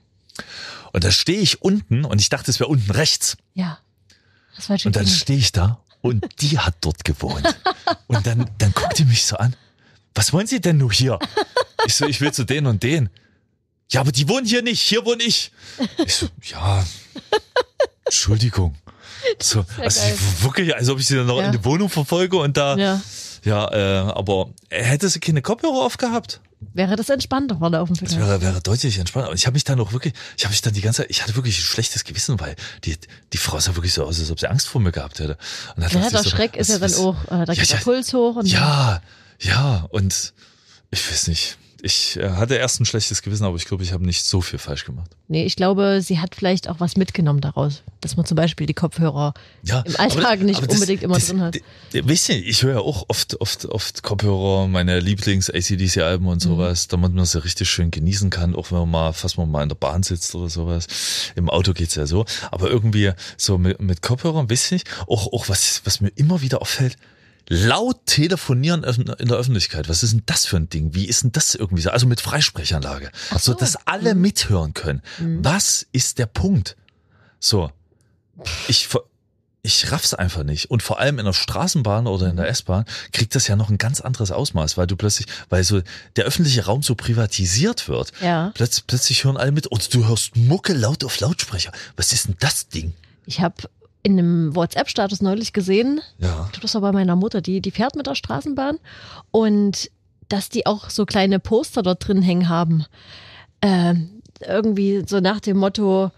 Und 0.93 1.03
da 1.03 1.11
stehe 1.11 1.41
ich 1.41 1.61
unten 1.61 2.05
und 2.05 2.21
ich 2.21 2.29
dachte, 2.29 2.50
es 2.50 2.61
wäre 2.61 2.69
unten 2.69 2.91
rechts. 2.91 3.35
Ja. 3.55 3.79
Das 4.55 4.69
war 4.69 4.77
Und 4.85 4.95
dann 4.95 5.05
stehe 5.05 5.38
ich 5.38 5.51
da 5.51 5.83
und 6.01 6.25
die 6.41 6.59
hat 6.59 6.75
dort 6.81 7.03
gewohnt. 7.03 7.44
Und 8.07 8.25
dann, 8.25 8.49
dann 8.57 8.71
guckt 8.73 8.97
die 8.99 9.05
mich 9.05 9.25
so 9.25 9.38
an. 9.38 9.55
Was 10.15 10.33
wollen 10.33 10.47
Sie 10.47 10.59
denn 10.61 10.77
nur 10.77 10.91
hier? 10.91 11.19
Ich 11.85 11.95
so, 11.95 12.05
ich 12.05 12.21
will 12.21 12.31
zu 12.31 12.44
denen 12.44 12.67
und 12.67 12.81
denen. 12.83 13.09
Ja, 13.91 14.01
aber 14.01 14.11
die 14.11 14.27
wohnen 14.27 14.45
hier 14.45 14.61
nicht, 14.63 14.81
hier 14.81 15.05
wohne 15.05 15.23
ich. 15.23 15.51
Ich 16.03 16.15
so, 16.15 16.27
ja, 16.44 16.83
Entschuldigung. 18.05 18.75
So, 19.41 19.59
ja 19.77 19.83
also 19.83 20.01
ich, 20.07 20.44
wirklich, 20.44 20.75
als 20.75 20.89
ob 20.89 20.99
ich 20.99 21.07
sie 21.07 21.15
dann 21.15 21.27
noch 21.27 21.39
Ja. 21.39 21.47
in 21.47 21.51
die 21.51 21.63
Wohnung 21.65 21.89
verfolge 21.89 22.38
und 22.38 22.55
da, 22.57 22.77
ja, 22.77 23.01
Ja. 23.43 23.71
äh, 23.71 24.11
aber 24.11 24.50
hätte 24.69 25.09
sie 25.09 25.19
keine 25.19 25.41
Kopfhörer 25.41 25.85
aufgehabt, 25.85 26.39
Wäre 26.74 26.95
das 26.95 27.09
entspannter 27.09 27.57
vorlaufen 27.57 27.95
das 27.95 28.13
vielleicht. 28.13 28.27
wäre, 28.27 28.42
wäre 28.42 28.62
deutlich 28.62 28.98
entspannter. 28.98 29.27
Aber 29.27 29.36
ich 29.36 29.45
habe 29.45 29.54
mich 29.54 29.63
dann 29.63 29.80
auch 29.80 29.92
wirklich, 29.92 30.13
ich 30.38 30.44
habe 30.44 30.51
mich 30.51 30.62
dann 30.62 30.74
die 30.74 30.81
ganze 30.81 31.04
Zeit, 31.04 31.12
ich 31.12 31.21
hatte 31.21 31.36
wirklich 31.36 31.57
ein 31.59 31.62
schlechtes 31.62 32.04
Gewissen, 32.04 32.39
weil 32.39 32.56
die, 32.83 32.98
die 33.33 33.38
Frau 33.38 33.59
sah 33.59 33.75
wirklich 33.75 33.94
so 33.94 34.04
aus, 34.04 34.19
als 34.19 34.31
ob 34.31 34.39
sie 34.39 34.48
Angst 34.50 34.68
vor 34.68 34.81
mir 34.81 34.92
gehabt 34.92 35.19
hätte. 35.19 35.38
Und 35.75 35.83
dann 35.83 35.92
Ja, 36.01 36.09
der 36.09 36.24
so, 36.24 36.30
Schreck 36.30 36.56
ist 36.56 36.69
ja 36.69 36.81
was- 36.81 36.94
dann 36.95 37.01
auch, 37.06 37.24
äh, 37.25 37.45
da 37.45 37.54
Ja, 37.54 37.62
geht 37.62 37.69
der 37.69 37.77
ja. 37.77 37.83
Puls 37.83 38.12
hoch 38.13 38.36
und 38.38 38.48
Ja, 38.48 39.01
ja, 39.39 39.86
und 39.89 40.33
ich 40.89 41.12
weiß 41.12 41.27
nicht. 41.27 41.57
Ich 41.81 42.18
äh, 42.18 42.29
hatte 42.31 42.56
erst 42.56 42.79
ein 42.79 42.85
schlechtes 42.85 43.21
Gewissen, 43.21 43.44
aber 43.45 43.56
ich 43.57 43.65
glaube, 43.65 43.83
ich 43.83 43.91
habe 43.94 44.06
nicht 44.06 44.24
so 44.25 44.41
viel 44.41 44.57
falsch 44.59 44.85
gemacht. 44.85 45.12
Nee, 45.27 45.45
ich 45.45 45.56
glaube, 45.56 46.00
sie 46.01 46.19
hat 46.19 46.33
vielleicht 46.35 46.68
auch 46.69 46.79
was 46.79 46.97
mitgenommen 46.97 47.41
daraus, 47.41 47.83
dass 48.01 48.15
man 48.18 48.25
zum 48.25 48.35
Beispiel 48.35 48.65
die 48.65 48.74
Kopfhörer 48.74 49.33
Ja, 49.63 49.81
im 49.81 49.95
Alltag 49.97 50.41
nicht 50.41 50.63
aber 50.63 50.71
unbedingt 50.71 51.03
immer 51.03 51.19
drin 51.19 51.41
hat. 51.41 51.57
Wisst 51.91 52.29
ihr, 52.29 52.38
ich 52.44 52.63
höre 52.63 52.74
ja 52.75 52.79
auch 52.79 53.06
oft, 53.09 53.39
oft, 53.41 53.65
oft 53.65 54.01
Kopfhörer, 54.03 54.68
meine 54.68 55.00
Lieblings-ACDC-Alben 55.00 56.27
und 56.27 56.44
Mhm. 56.44 56.50
sowas, 56.50 56.88
damit 56.88 57.13
man 57.13 57.25
sie 57.25 57.44
richtig 57.44 57.69
schön 57.69 57.91
genießen 57.91 58.29
kann, 58.29 58.56
auch 58.56 58.71
wenn 58.71 58.79
man 58.79 58.91
mal, 58.91 59.13
fast 59.13 59.38
mal 59.38 59.45
mal 59.45 59.63
in 59.63 59.69
der 59.69 59.75
Bahn 59.75 60.03
sitzt 60.03 60.33
oder 60.35 60.50
sowas. 60.50 60.88
Im 61.35 61.50
Auto 61.50 61.74
geht's 61.74 61.95
ja 61.95 62.06
so. 62.06 62.25
Aber 62.51 62.69
irgendwie 62.69 63.12
so 63.38 63.57
mit, 63.57 63.79
mit 63.81 64.01
Kopfhörern, 64.01 64.50
wisst 64.50 64.71
ihr, 64.71 64.79
auch, 65.07 65.31
auch 65.33 65.50
was, 65.50 65.81
was 65.85 66.01
mir 66.01 66.09
immer 66.15 66.41
wieder 66.41 66.62
auffällt, 66.62 66.97
laut 67.49 68.05
telefonieren 68.05 68.83
in 68.83 69.27
der 69.27 69.38
Öffentlichkeit. 69.38 69.88
Was 69.89 70.03
ist 70.03 70.11
denn 70.13 70.23
das 70.25 70.45
für 70.45 70.57
ein 70.57 70.69
Ding? 70.69 70.94
Wie 70.94 71.05
ist 71.05 71.23
denn 71.23 71.31
das 71.31 71.55
irgendwie 71.55 71.81
so? 71.83 71.89
Also 71.91 72.05
mit 72.07 72.19
Freisprechanlage. 72.21 73.11
Ach 73.31 73.39
so, 73.39 73.53
dass 73.53 73.75
alle 73.88 74.15
Mhm. 74.15 74.21
mithören 74.21 74.73
können. 74.73 75.01
Was 75.19 75.85
ist 75.91 76.19
der 76.19 76.25
Punkt? 76.25 76.75
So. 77.39 77.71
Ich, 78.67 78.89
ich 79.63 79.91
raff's 79.91 80.13
einfach 80.13 80.44
nicht. 80.44 80.69
Und 80.69 80.83
vor 80.83 80.99
allem 80.99 81.19
in 81.19 81.25
der 81.25 81.33
Straßenbahn 81.33 82.05
oder 82.07 82.25
in 82.27 82.33
Mhm. 82.33 82.38
der 82.38 82.49
S-Bahn 82.49 82.85
kriegt 83.13 83.33
das 83.35 83.47
ja 83.47 83.55
noch 83.55 83.69
ein 83.69 83.77
ganz 83.77 84.01
anderes 84.01 84.31
Ausmaß, 84.31 84.77
weil 84.77 84.88
du 84.88 84.95
plötzlich, 84.95 85.27
weil 85.50 85.63
so 85.63 85.81
der 86.15 86.25
öffentliche 86.25 86.65
Raum 86.65 86.83
so 86.83 86.95
privatisiert 86.95 87.88
wird. 87.88 88.11
Ja. 88.21 88.51
Plötzlich, 88.55 88.85
plötzlich 88.88 89.23
hören 89.23 89.38
alle 89.38 89.51
mit 89.51 89.67
und 89.67 89.93
du 89.93 90.05
hörst 90.07 90.35
Mucke 90.35 90.73
laut 90.73 91.03
auf 91.03 91.19
Lautsprecher. 91.19 91.71
Was 91.95 92.11
ist 92.13 92.27
denn 92.27 92.35
das 92.39 92.67
Ding? 92.67 92.93
Ich 93.25 93.41
habe 93.41 93.55
in 94.04 94.18
einem 94.20 94.56
WhatsApp-Status 94.56 95.22
neulich 95.22 95.54
gesehen, 95.54 96.01
Ja. 96.20 96.44
ich 96.46 96.51
glaub, 96.54 96.62
das 96.62 96.74
war 96.75 96.82
bei 96.82 96.92
meiner 96.92 97.16
Mutter, 97.16 97.42
die, 97.42 97.62
die 97.62 97.72
fährt 97.72 97.96
mit 97.96 98.08
der 98.08 98.16
Straßenbahn 98.16 98.80
und 99.32 99.89
dass 100.30 100.50
die 100.50 100.66
auch 100.66 100.89
so 100.89 101.06
kleine 101.06 101.39
Poster 101.39 101.82
dort 101.84 102.08
drin 102.08 102.22
hängen 102.22 102.50
haben. 102.50 102.86
Ähm, 103.62 104.10
irgendwie 104.46 105.04
so 105.08 105.20
nach 105.20 105.39
dem 105.39 105.58
Motto, 105.58 106.12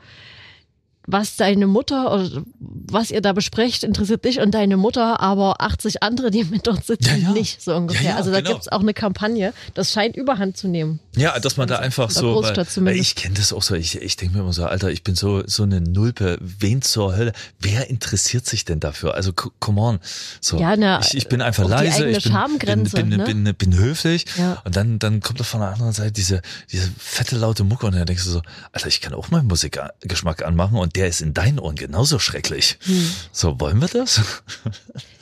was 1.12 1.36
deine 1.38 1.66
Mutter 1.68 2.14
oder 2.14 2.44
was 2.60 3.10
ihr 3.12 3.22
da 3.22 3.34
besprecht, 3.34 3.84
interessiert 3.84 4.24
dich 4.26 4.40
und 4.40 4.52
deine 4.52 4.78
Mutter, 4.78 5.20
aber 5.20 5.62
80 5.62 6.04
andere, 6.04 6.30
die 6.32 6.44
mit 6.44 6.68
dort 6.68 6.86
sitzen, 6.86 7.22
Ja, 7.22 7.30
ja. 7.30 7.32
nicht 7.32 7.62
so 7.62 7.76
ungefähr. 7.76 8.12
Ja, 8.12 8.16
also 8.18 8.32
da 8.32 8.40
genau. 8.42 8.52
gibt's 8.54 8.68
auch 8.68 8.82
eine 8.82 8.94
Kampagne, 8.94 9.54
das 9.74 9.92
scheint 9.92 10.16
überhand 10.16 10.58
zu 10.58 10.68
nehmen. 10.68 11.00
Ja, 11.16 11.40
dass 11.40 11.58
man 11.58 11.68
da 11.68 11.78
einfach 11.78 12.10
in 12.10 12.14
der 12.14 12.22
so, 12.22 12.28
weil, 12.28 12.54
Großstadt 12.54 12.86
weil 12.86 12.96
ich 12.96 13.16
kenne 13.16 13.36
das 13.36 13.54
auch 13.54 13.64
so, 13.64 13.76
ich, 13.76 14.00
ich 14.02 14.16
denke 14.18 14.36
mir 14.36 14.42
immer 14.42 14.54
so, 14.54 14.66
Alter, 14.66 14.92
ich 14.92 15.04
bin 15.04 15.16
so 15.16 15.44
so 15.48 15.64
eine 15.64 15.82
Nulpe, 15.82 16.38
wen 16.42 16.82
zur 16.82 17.16
Hölle, 17.16 17.34
wer 17.60 17.90
interessiert 17.90 18.46
sich 18.46 18.66
denn 18.66 18.80
dafür? 18.80 19.16
Also 19.16 19.34
come 19.34 19.82
on, 19.82 20.00
so, 20.42 20.60
Ja, 20.60 20.76
na, 20.78 21.02
ich, 21.02 21.16
ich 21.16 21.28
bin 21.28 21.42
einfach 21.42 21.68
leise, 21.68 22.08
ich 22.08 22.24
bin, 22.24 22.60
bin, 22.60 22.84
bin, 22.84 23.10
ne? 23.10 23.24
bin, 23.26 23.56
bin, 23.56 23.78
höflich 23.78 24.26
und 24.64 24.76
dann 24.76 25.00
dann 25.00 25.22
kommt 25.22 25.40
da 25.40 25.44
von 25.44 25.62
der 25.62 25.70
anderen 25.70 25.92
Seite 25.92 26.12
diese 26.12 26.42
diese 26.72 26.90
fette 26.98 27.36
laute 27.36 27.64
Mucke 27.64 27.88
und 27.88 27.96
dann 27.96 28.06
denkst 28.06 28.24
du 28.26 28.30
so, 28.32 28.42
Alter, 28.72 28.88
ich 28.88 29.02
kann 29.02 29.14
auch 29.14 29.32
meinen 29.32 29.48
Musikgeschmack 29.48 30.46
anmachen 30.46 30.78
und 30.78 30.96
der 31.00 31.08
ist 31.08 31.22
in 31.22 31.34
deinen 31.34 31.60
Ohren 31.60 31.78
genauso 31.78 32.20
schrecklich. 32.20 32.78
Hm. 32.82 33.12
So, 33.32 33.58
wollen 33.62 33.80
wir 33.80 33.88
das? 33.88 34.22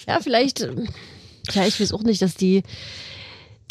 Ja, 0.08 0.20
vielleicht, 0.22 0.62
ähm, 0.62 0.88
ja, 1.52 1.68
ich 1.68 1.80
weiß 1.80 1.92
auch 1.92 2.02
nicht, 2.02 2.22
dass 2.22 2.34
die, 2.34 2.64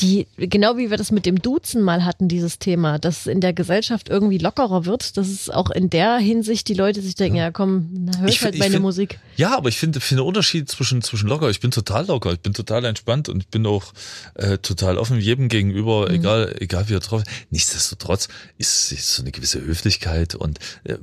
die, 0.00 0.26
genau 0.36 0.76
wie 0.76 0.90
wir 0.90 0.96
das 0.98 1.10
mit 1.10 1.24
dem 1.24 1.40
Duzen 1.40 1.80
mal 1.82 2.04
hatten, 2.04 2.28
dieses 2.28 2.58
Thema, 2.58 2.98
dass 2.98 3.26
in 3.26 3.40
der 3.40 3.52
Gesellschaft 3.54 4.08
irgendwie 4.10 4.38
lockerer 4.38 4.84
wird, 4.84 5.16
dass 5.16 5.28
es 5.28 5.48
auch 5.48 5.70
in 5.70 5.88
der 5.88 6.16
Hinsicht 6.18 6.68
die 6.68 6.74
Leute 6.74 7.00
sich 7.00 7.14
denken, 7.14 7.36
ja 7.38 7.50
komm, 7.50 7.88
na, 7.92 8.18
hör 8.18 8.28
ich, 8.28 8.42
halt 8.42 8.58
meine 8.58 8.72
find- 8.72 8.82
Musik. 8.82 9.18
Ja, 9.36 9.56
aber 9.56 9.68
ich 9.70 9.78
finde 9.78 10.00
finde 10.00 10.22
den 10.22 10.28
Unterschied 10.28 10.68
zwischen 10.70 11.00
zwischen 11.02 11.28
locker. 11.28 11.48
Ich 11.50 11.60
bin 11.60 11.70
total 11.70 12.06
locker, 12.06 12.32
ich 12.32 12.40
bin 12.40 12.52
total 12.52 12.84
entspannt 12.84 13.28
und 13.28 13.42
ich 13.42 13.48
bin 13.48 13.66
auch 13.66 13.92
äh, 14.34 14.58
total 14.58 14.98
offen 14.98 15.18
jedem 15.18 15.48
gegenüber, 15.48 16.10
egal 16.10 16.54
egal 16.60 16.88
wie 16.88 16.94
er 16.94 17.00
drauf. 17.00 17.22
ist. 17.22 17.30
Nichtsdestotrotz 17.50 18.28
ist, 18.58 18.92
ist 18.92 19.14
so 19.14 19.22
eine 19.22 19.32
gewisse 19.32 19.60
Höflichkeit 19.60 20.34
und 20.34 20.58
äh, 20.84 20.96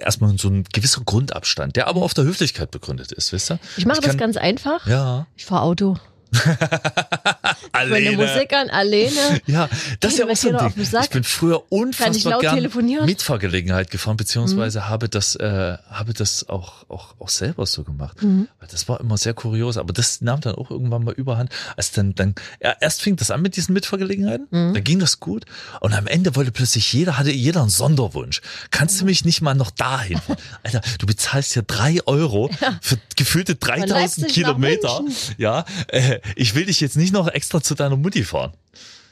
erstmal 0.00 0.36
so 0.38 0.48
ein 0.48 0.64
gewisser 0.72 1.00
Grundabstand, 1.04 1.76
der 1.76 1.88
aber 1.88 2.02
auf 2.02 2.14
der 2.14 2.24
Höflichkeit 2.24 2.70
begründet 2.70 3.12
ist, 3.12 3.32
wisst 3.32 3.50
ihr? 3.50 3.58
Ich 3.76 3.86
mache 3.86 4.00
das 4.02 4.16
ganz 4.16 4.36
einfach. 4.36 4.86
Ja, 4.86 5.26
Ich 5.36 5.44
fahre 5.46 5.62
Auto. 5.62 5.96
Meine 7.72 7.96
alleine. 7.96 8.16
Musik 8.16 8.52
an, 8.52 8.70
alleine. 8.70 9.40
Ja, 9.46 9.68
das 10.00 10.12
ist 10.12 10.18
ja 10.18 10.26
auch 10.26 10.36
so 10.36 10.56
ein 10.56 10.72
Ding. 10.74 10.86
Ich 11.02 11.10
bin 11.10 11.24
früher 11.24 11.62
unfassbar 11.70 12.40
gern? 12.40 12.62
Mhm. 12.62 13.04
Mitfahrgelegenheit 13.04 13.90
gefahren, 13.90 14.16
beziehungsweise 14.16 14.88
habe 14.88 15.08
das, 15.08 15.36
äh, 15.36 15.76
habe 15.90 16.14
das 16.14 16.48
auch, 16.48 16.88
auch, 16.88 17.14
auch 17.18 17.28
selber 17.28 17.66
so 17.66 17.82
gemacht. 17.84 18.22
Mhm. 18.22 18.48
Weil 18.60 18.68
das 18.70 18.88
war 18.88 19.00
immer 19.00 19.16
sehr 19.16 19.34
kurios, 19.34 19.76
aber 19.76 19.92
das 19.92 20.20
nahm 20.20 20.40
dann 20.40 20.54
auch 20.54 20.70
irgendwann 20.70 21.04
mal 21.04 21.14
überhand. 21.14 21.50
Als 21.76 21.90
dann, 21.92 22.14
dann, 22.14 22.34
ja, 22.62 22.74
erst 22.80 23.02
fing 23.02 23.16
das 23.16 23.30
an 23.30 23.42
mit 23.42 23.56
diesen 23.56 23.72
Mitfahrgelegenheiten, 23.72 24.46
Mhm. 24.50 24.74
da 24.74 24.80
ging 24.80 24.98
das 24.98 25.20
gut. 25.20 25.44
Und 25.80 25.94
am 25.94 26.06
Ende 26.06 26.36
wollte 26.36 26.52
plötzlich 26.52 26.92
jeder, 26.92 27.18
hatte 27.18 27.30
jeder 27.30 27.60
einen 27.60 27.70
Sonderwunsch. 27.70 28.40
Kannst 28.70 29.00
du 29.00 29.04
mich 29.04 29.24
nicht 29.24 29.40
mal 29.42 29.54
noch 29.54 29.70
dahin 29.70 30.18
fahren? 30.18 30.36
Alter, 30.62 30.80
du 30.98 31.06
bezahlst 31.06 31.52
hier 31.54 31.62
drei 31.62 31.98
Euro 32.06 32.50
für 32.80 32.98
gefühlte 33.16 33.54
3000 33.56 33.90
Leipzig 33.90 34.22
nach 34.24 34.28
Kilometer. 34.30 35.00
Ja, 35.38 35.64
äh, 35.88 36.20
ich 36.36 36.54
will 36.54 36.66
dich 36.66 36.80
jetzt 36.80 36.96
nicht 36.96 37.12
noch 37.12 37.28
extra 37.28 37.60
zu 37.62 37.74
deiner 37.74 37.96
Mutti 37.96 38.24
fahren. 38.24 38.52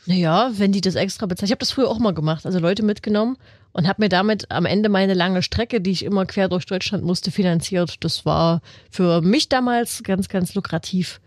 Naja, 0.06 0.50
wenn 0.54 0.72
die 0.72 0.80
das 0.80 0.96
extra 0.96 1.26
bezahlen. 1.26 1.46
Ich 1.46 1.52
habe 1.52 1.60
das 1.60 1.70
früher 1.70 1.88
auch 1.88 1.98
mal 1.98 2.12
gemacht, 2.12 2.44
also 2.44 2.58
Leute 2.58 2.82
mitgenommen 2.82 3.36
und 3.72 3.86
habe 3.86 4.02
mir 4.02 4.08
damit 4.08 4.50
am 4.50 4.66
Ende 4.66 4.88
meine 4.88 5.14
lange 5.14 5.42
Strecke, 5.42 5.80
die 5.80 5.92
ich 5.92 6.04
immer 6.04 6.26
quer 6.26 6.48
durch 6.48 6.66
Deutschland 6.66 7.04
musste, 7.04 7.30
finanziert. 7.30 7.96
Das 8.00 8.26
war 8.26 8.62
für 8.90 9.22
mich 9.22 9.48
damals 9.48 10.02
ganz, 10.02 10.28
ganz 10.28 10.54
lukrativ. 10.54 11.20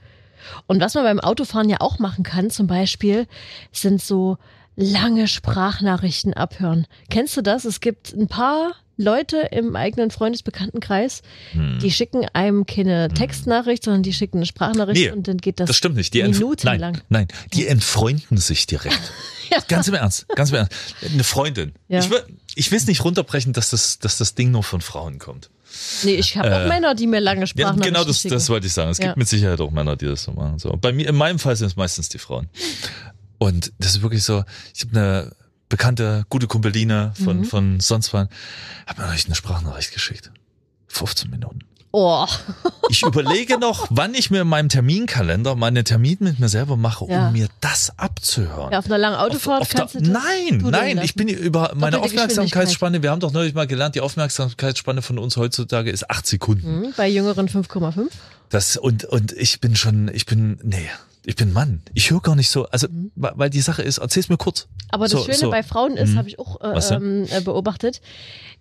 Und 0.67 0.81
was 0.81 0.93
man 0.93 1.05
beim 1.05 1.19
Autofahren 1.19 1.69
ja 1.69 1.77
auch 1.79 1.99
machen 1.99 2.23
kann, 2.23 2.49
zum 2.49 2.67
Beispiel, 2.67 3.27
sind 3.71 4.01
so 4.01 4.37
lange 4.75 5.27
Sprachnachrichten 5.27 6.33
abhören. 6.33 6.85
Kennst 7.09 7.35
du 7.37 7.41
das? 7.41 7.65
Es 7.65 7.79
gibt 7.79 8.13
ein 8.13 8.27
paar 8.27 8.73
Leute 8.97 9.37
im 9.51 9.75
eigenen 9.75 10.11
Freundesbekanntenkreis, 10.11 11.21
Hm. 11.51 11.79
die 11.81 11.91
schicken 11.91 12.25
einem 12.33 12.65
keine 12.65 13.09
Textnachricht, 13.09 13.83
sondern 13.83 14.03
die 14.03 14.13
schicken 14.13 14.37
eine 14.37 14.45
Sprachnachricht 14.45 15.01
Nee, 15.01 15.11
und 15.11 15.27
dann 15.27 15.37
geht 15.37 15.59
das, 15.59 15.67
Das 15.67 15.75
stimmt 15.77 15.95
nicht. 15.95 16.13
Die 16.13 16.23
minutenlang. 16.23 16.79
Nein, 16.79 17.01
nein, 17.09 17.27
die 17.53 17.67
entfreunden 17.67 18.37
sich 18.37 18.67
direkt. 18.67 18.99
Ganz 19.67 19.87
im 19.87 19.93
Ernst, 19.93 20.27
ganz 20.35 20.49
im 20.49 20.55
Ernst. 20.57 20.73
Eine 21.13 21.23
Freundin. 21.23 21.73
Ja. 21.87 21.99
Ich, 21.99 22.09
will, 22.09 22.23
ich 22.55 22.71
will 22.71 22.77
es 22.79 22.87
nicht 22.87 23.03
runterbrechen, 23.05 23.53
dass 23.53 23.69
das, 23.69 23.99
dass 23.99 24.17
das 24.17 24.33
Ding 24.33 24.49
nur 24.51 24.63
von 24.63 24.81
Frauen 24.81 25.19
kommt. 25.19 25.49
Nee, 26.03 26.15
ich 26.15 26.35
habe 26.35 26.63
auch 26.63 26.67
Männer, 26.67 26.95
die 26.95 27.05
mir 27.05 27.19
lange 27.19 27.41
Ja, 27.41 27.47
Sprachnachrichten 27.47 27.93
genau, 27.93 28.03
das, 28.05 28.23
das 28.23 28.49
wollte 28.49 28.65
ich 28.67 28.73
sagen. 28.73 28.89
Es 28.89 28.97
Ja. 28.97 29.05
gibt 29.05 29.17
mit 29.17 29.27
Sicherheit 29.27 29.61
auch 29.61 29.69
Männer, 29.71 29.95
die 29.95 30.07
das 30.07 30.23
so 30.23 30.31
machen. 30.31 30.57
So. 30.57 30.71
Bei 30.81 30.91
mir, 30.91 31.07
in 31.07 31.15
meinem 31.15 31.37
Fall 31.37 31.55
sind 31.55 31.67
es 31.67 31.75
meistens 31.75 32.09
die 32.09 32.17
Frauen. 32.17 32.49
Und 33.37 33.71
das 33.79 33.95
ist 33.95 34.01
wirklich 34.01 34.23
so, 34.23 34.43
ich 34.73 34.81
habe 34.81 34.99
eine 34.99 35.31
bekannte, 35.69 36.25
gute 36.29 36.47
Kumpeline 36.47 37.13
von, 37.23 37.39
Mhm. 37.39 37.45
von 37.45 37.79
sonst 37.79 38.13
wann, 38.13 38.29
hat 38.87 38.97
mir 38.97 39.05
eine 39.05 39.35
Sprachnachricht 39.35 39.93
geschickt. 39.93 40.31
15 40.87 41.29
Minuten. 41.29 41.59
Oh, 41.97 42.27
Ich 42.89 43.03
überlege 43.03 43.57
noch, 43.57 43.87
wann 43.89 44.13
ich 44.15 44.29
mir 44.29 44.41
in 44.41 44.47
meinem 44.49 44.67
Terminkalender 44.67 45.55
meine 45.55 45.83
Termine 45.85 46.17
mit 46.19 46.39
mir 46.39 46.49
selber 46.49 46.75
mache, 46.75 47.05
Ja. 47.09 47.27
um 47.27 47.33
mir 47.33 47.47
das 47.61 47.97
abzuhören. 47.97 48.71
ja, 48.73 48.79
auf 48.79 48.85
einer 48.87 48.97
langen 48.97 49.15
Autofahrt 49.15 49.61
Auf 49.61 49.69
der- 49.69 49.79
kannst 49.79 49.95
du 49.95 49.99
das 50.01 50.09
nein, 50.09 50.57
nein, 50.69 50.97
ich 51.01 51.15
bin 51.15 51.29
über 51.29 51.71
meine 51.75 51.99
Aufmerksamkeitsspanne, 52.01 53.01
wir 53.01 53.11
haben 53.11 53.21
doch 53.21 53.31
neulich 53.31 53.53
mal 53.53 53.65
gelernt, 53.65 53.95
die 53.95 54.01
Aufmerksamkeitsspanne 54.01 55.01
von 55.01 55.17
uns 55.17 55.37
heutzutage 55.37 55.89
ist 55.89 56.09
acht 56.09 56.27
Sekunden. 56.27 56.83
Hm, 56.87 56.93
Bei 56.97 57.07
Jüngeren 57.07 57.47
5,5. 57.47 58.09
Das, 58.49 58.75
und, 58.77 59.05
und 59.05 59.31
ich 59.31 59.61
bin 59.61 59.75
schon, 59.77 60.09
ich 60.13 60.25
bin, 60.25 60.59
nee, 60.63 60.89
ich 61.25 61.35
bin 61.35 61.53
Mann. 61.53 61.81
Ich 61.93 62.11
höre 62.11 62.21
gar 62.21 62.35
nicht 62.35 62.49
so, 62.49 62.65
also, 62.67 62.87
weil 63.15 63.33
weil 63.35 63.49
die 63.49 63.61
Sache 63.61 63.81
ist, 63.81 63.97
erzähl's 63.99 64.29
mir 64.29 64.37
kurz. 64.37 64.67
Aber 64.89 65.05
das 65.05 65.11
So, 65.11 65.23
Schöne 65.25 65.37
so. 65.37 65.49
bei 65.49 65.63
Frauen 65.63 65.97
ist, 65.97 66.11
Mhm. 66.11 66.17
habe 66.17 66.27
ich 66.29 66.39
auch 66.39 66.61
äh, 66.61 66.95
ähm, 66.95 67.25
äh, 67.31 67.41
beobachtet, 67.41 68.01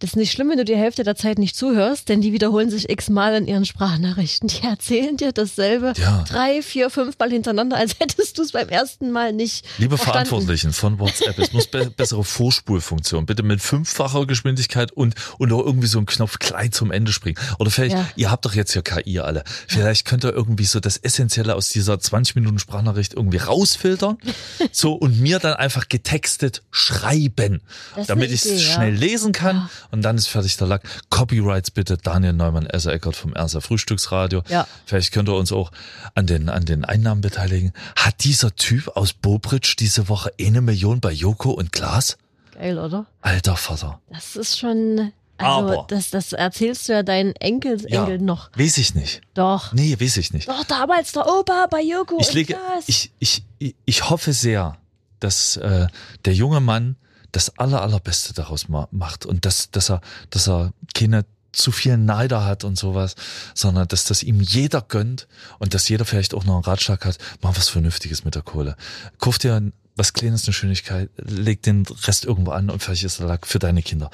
das 0.01 0.11
ist 0.11 0.17
nicht 0.17 0.33
schlimm, 0.33 0.51
wenn 0.51 0.57
du 0.59 0.65
die 0.65 0.75
Hälfte 0.77 1.05
der 1.05 1.15
Zeit 1.15 1.39
nicht 1.39 1.55
zuhörst, 1.57 2.09
denn 2.09 2.21
die 2.21 2.33
wiederholen 2.33 2.71
sich 2.71 2.89
x-mal 2.91 3.35
in 3.35 3.47
ihren 3.47 3.65
Sprachnachrichten. 3.65 4.49
Die 4.49 4.63
erzählen 4.67 5.17
dir 5.17 5.33
dasselbe 5.33 5.93
Ja. 5.97 6.25
drei, 6.29 6.63
vier, 6.63 6.91
fünf 6.91 7.19
Mal 7.19 7.31
hintereinander, 7.31 7.77
als 7.77 7.97
hättest 8.01 8.39
du 8.39 8.43
es 8.43 8.53
beim 8.53 8.69
ersten 8.69 9.11
Mal 9.13 9.33
nicht 9.33 9.65
Liebe 9.79 9.97
verstanden. 9.97 10.27
Verantwortlichen 10.29 10.73
von 10.73 10.99
WhatsApp, 10.99 11.39
es 11.39 11.53
muss 11.53 11.67
be 11.69 11.91
bessere 11.97 12.25
Vorspulfunktion. 12.25 13.27
Bitte 13.27 13.43
mit 13.43 13.61
fünffacher 13.61 14.27
Geschwindigkeit 14.27 14.91
und, 14.93 15.15
und 15.39 15.53
auch 15.53 15.65
irgendwie 15.65 15.87
so 15.87 15.99
einen 15.99 16.07
Knopf 16.07 16.39
klein 16.39 16.73
zum 16.73 16.91
Ende 16.91 17.13
springen. 17.13 17.39
Oder 17.59 17.71
vielleicht, 17.71 17.95
Ja. 17.95 18.07
ihr 18.17 18.31
habt 18.31 18.45
doch 18.45 18.55
jetzt 18.55 18.75
ja 18.75 18.83
KI 18.83 19.21
alle. 19.21 19.45
Vielleicht 19.69 20.05
könnt 20.07 20.25
ihr 20.25 20.33
irgendwie 20.33 20.65
so 20.65 20.81
das 20.81 20.97
Essentielle 20.97 21.55
aus 21.55 21.69
dieser 21.69 21.99
20 22.01 22.35
Minuten 22.37 22.54
Sprachnachricht 22.59 23.15
irgendwie 23.15 23.39
rausfiltern. 23.39 24.19
so 24.73 24.93
und 24.93 25.21
mir 25.21 25.39
dann 25.39 25.55
einfach 25.55 25.89
getextet 25.89 26.63
schreiben. 26.71 27.61
Das 27.97 28.07
Damit 28.07 28.31
ich 28.31 28.45
es 28.45 28.65
ja. 28.65 28.75
schnell 28.75 28.95
lesen 28.95 29.33
kann. 29.33 29.57
Ja. 29.57 29.71
Und 29.91 30.03
dann 30.03 30.17
ist 30.17 30.29
fertig 30.29 30.57
der 30.57 30.67
Lack. 30.67 30.83
Copyrights 31.11 31.71
bitte 31.71 31.97
Daniel 31.97 32.33
Neumann, 32.33 32.67
Elsa 32.67 32.91
Eckert 32.91 33.17
vom 33.17 33.35
Erser 33.35 33.61
Frühstücksradio. 33.61 34.43
Ja. 34.49 34.67
Vielleicht 34.87 35.13
könnt 35.13 35.29
ihr 35.29 35.35
uns 35.35 35.53
auch 35.53 35.71
an 36.15 36.27
den, 36.27 36.49
an 36.49 36.65
den 36.65 36.85
Einnahmen 36.85 37.21
beteiligen. 37.21 37.73
Hat 37.97 38.25
dieser 38.25 38.55
Typ 38.55 38.97
aus 38.97 39.13
Bobridge 39.13 39.77
diese 39.79 40.09
Woche 40.09 40.33
eine 40.41 40.61
Million 40.61 41.01
bei 41.01 41.13
Joko 41.13 41.51
und 41.51 41.73
Klaas? 41.73 42.17
Geil, 42.55 42.79
oder? 42.79 43.07
Alter 43.21 43.57
Vater. 43.57 44.01
Das 44.11 44.37
ist 44.37 44.59
schon, 44.59 45.13
also 45.39 45.69
Aber- 45.73 45.87
das, 45.89 46.11
das 46.11 46.33
erzählst 46.33 46.89
du 46.89 46.93
ja 46.93 47.03
deinen 47.03 47.33
Enkelsenkel 47.37 48.19
noch. 48.19 48.51
Weiß 48.57 48.79
ich 48.79 48.95
nicht. 48.95 49.21
Doch. 49.35 49.73
Nee, 49.73 49.97
weiß 50.01 50.17
ich 50.19 50.33
nicht. 50.33 50.49
Doch, 50.49 50.65
damals 50.65 51.13
der 51.13 51.27
Opa 51.27 51.67
bei 51.71 51.83
Joko 51.83 52.19
Ich 52.21 52.33
lege, 52.33 52.57
ich, 52.87 53.11
ich, 53.19 53.43
ich 53.85 54.09
hoffe 54.11 54.33
sehr, 54.33 54.77
dass 55.21 55.57
äh, 55.57 55.87
der 56.25 56.35
junge 56.35 56.61
Mann 56.61 56.97
das 57.33 57.59
aller, 57.59 57.83
allerbeste 57.83 58.33
daraus 58.33 58.69
ma 58.69 58.87
macht 58.93 59.27
und 59.27 59.45
dass, 59.45 59.71
dass 59.71 59.91
er, 59.91 60.01
dass 60.31 60.49
er 60.49 60.73
keine 60.95 61.25
zu 61.51 61.71
viel 61.73 61.97
Neider 61.97 62.45
hat 62.45 62.65
und 62.65 62.77
sowas, 62.77 63.15
sondern 63.55 63.87
dass 63.89 64.05
das 64.05 64.23
ihm 64.25 64.41
jeder 64.41 64.83
gönnt 64.83 65.29
und 65.59 65.73
dass 65.75 65.89
jeder 65.89 66.05
vielleicht 66.05 66.35
auch 66.35 66.45
noch 66.45 66.55
einen 66.55 66.65
Ratschlag 66.65 67.05
hat, 67.05 67.19
mach 67.43 67.57
was 67.57 67.69
Vernünftiges 67.69 68.25
mit 68.25 68.35
der 68.35 68.43
Kohle. 68.43 68.77
Kauf 69.19 69.39
dir 69.39 69.55
ein- 69.55 69.73
was 69.97 70.13
Kleines, 70.13 70.45
eine 70.47 70.53
Schönigkeit, 70.53 71.09
leg 71.17 71.63
den 71.63 71.85
Rest 72.07 72.25
irgendwo 72.25 72.51
an 72.51 72.71
und 72.71 72.83
vielleicht 72.83 73.05
ist 73.05 73.21
der 73.21 73.27
Lack 73.27 73.47
für 73.47 73.59
deine 73.59 73.83
Kinder. 73.83 74.11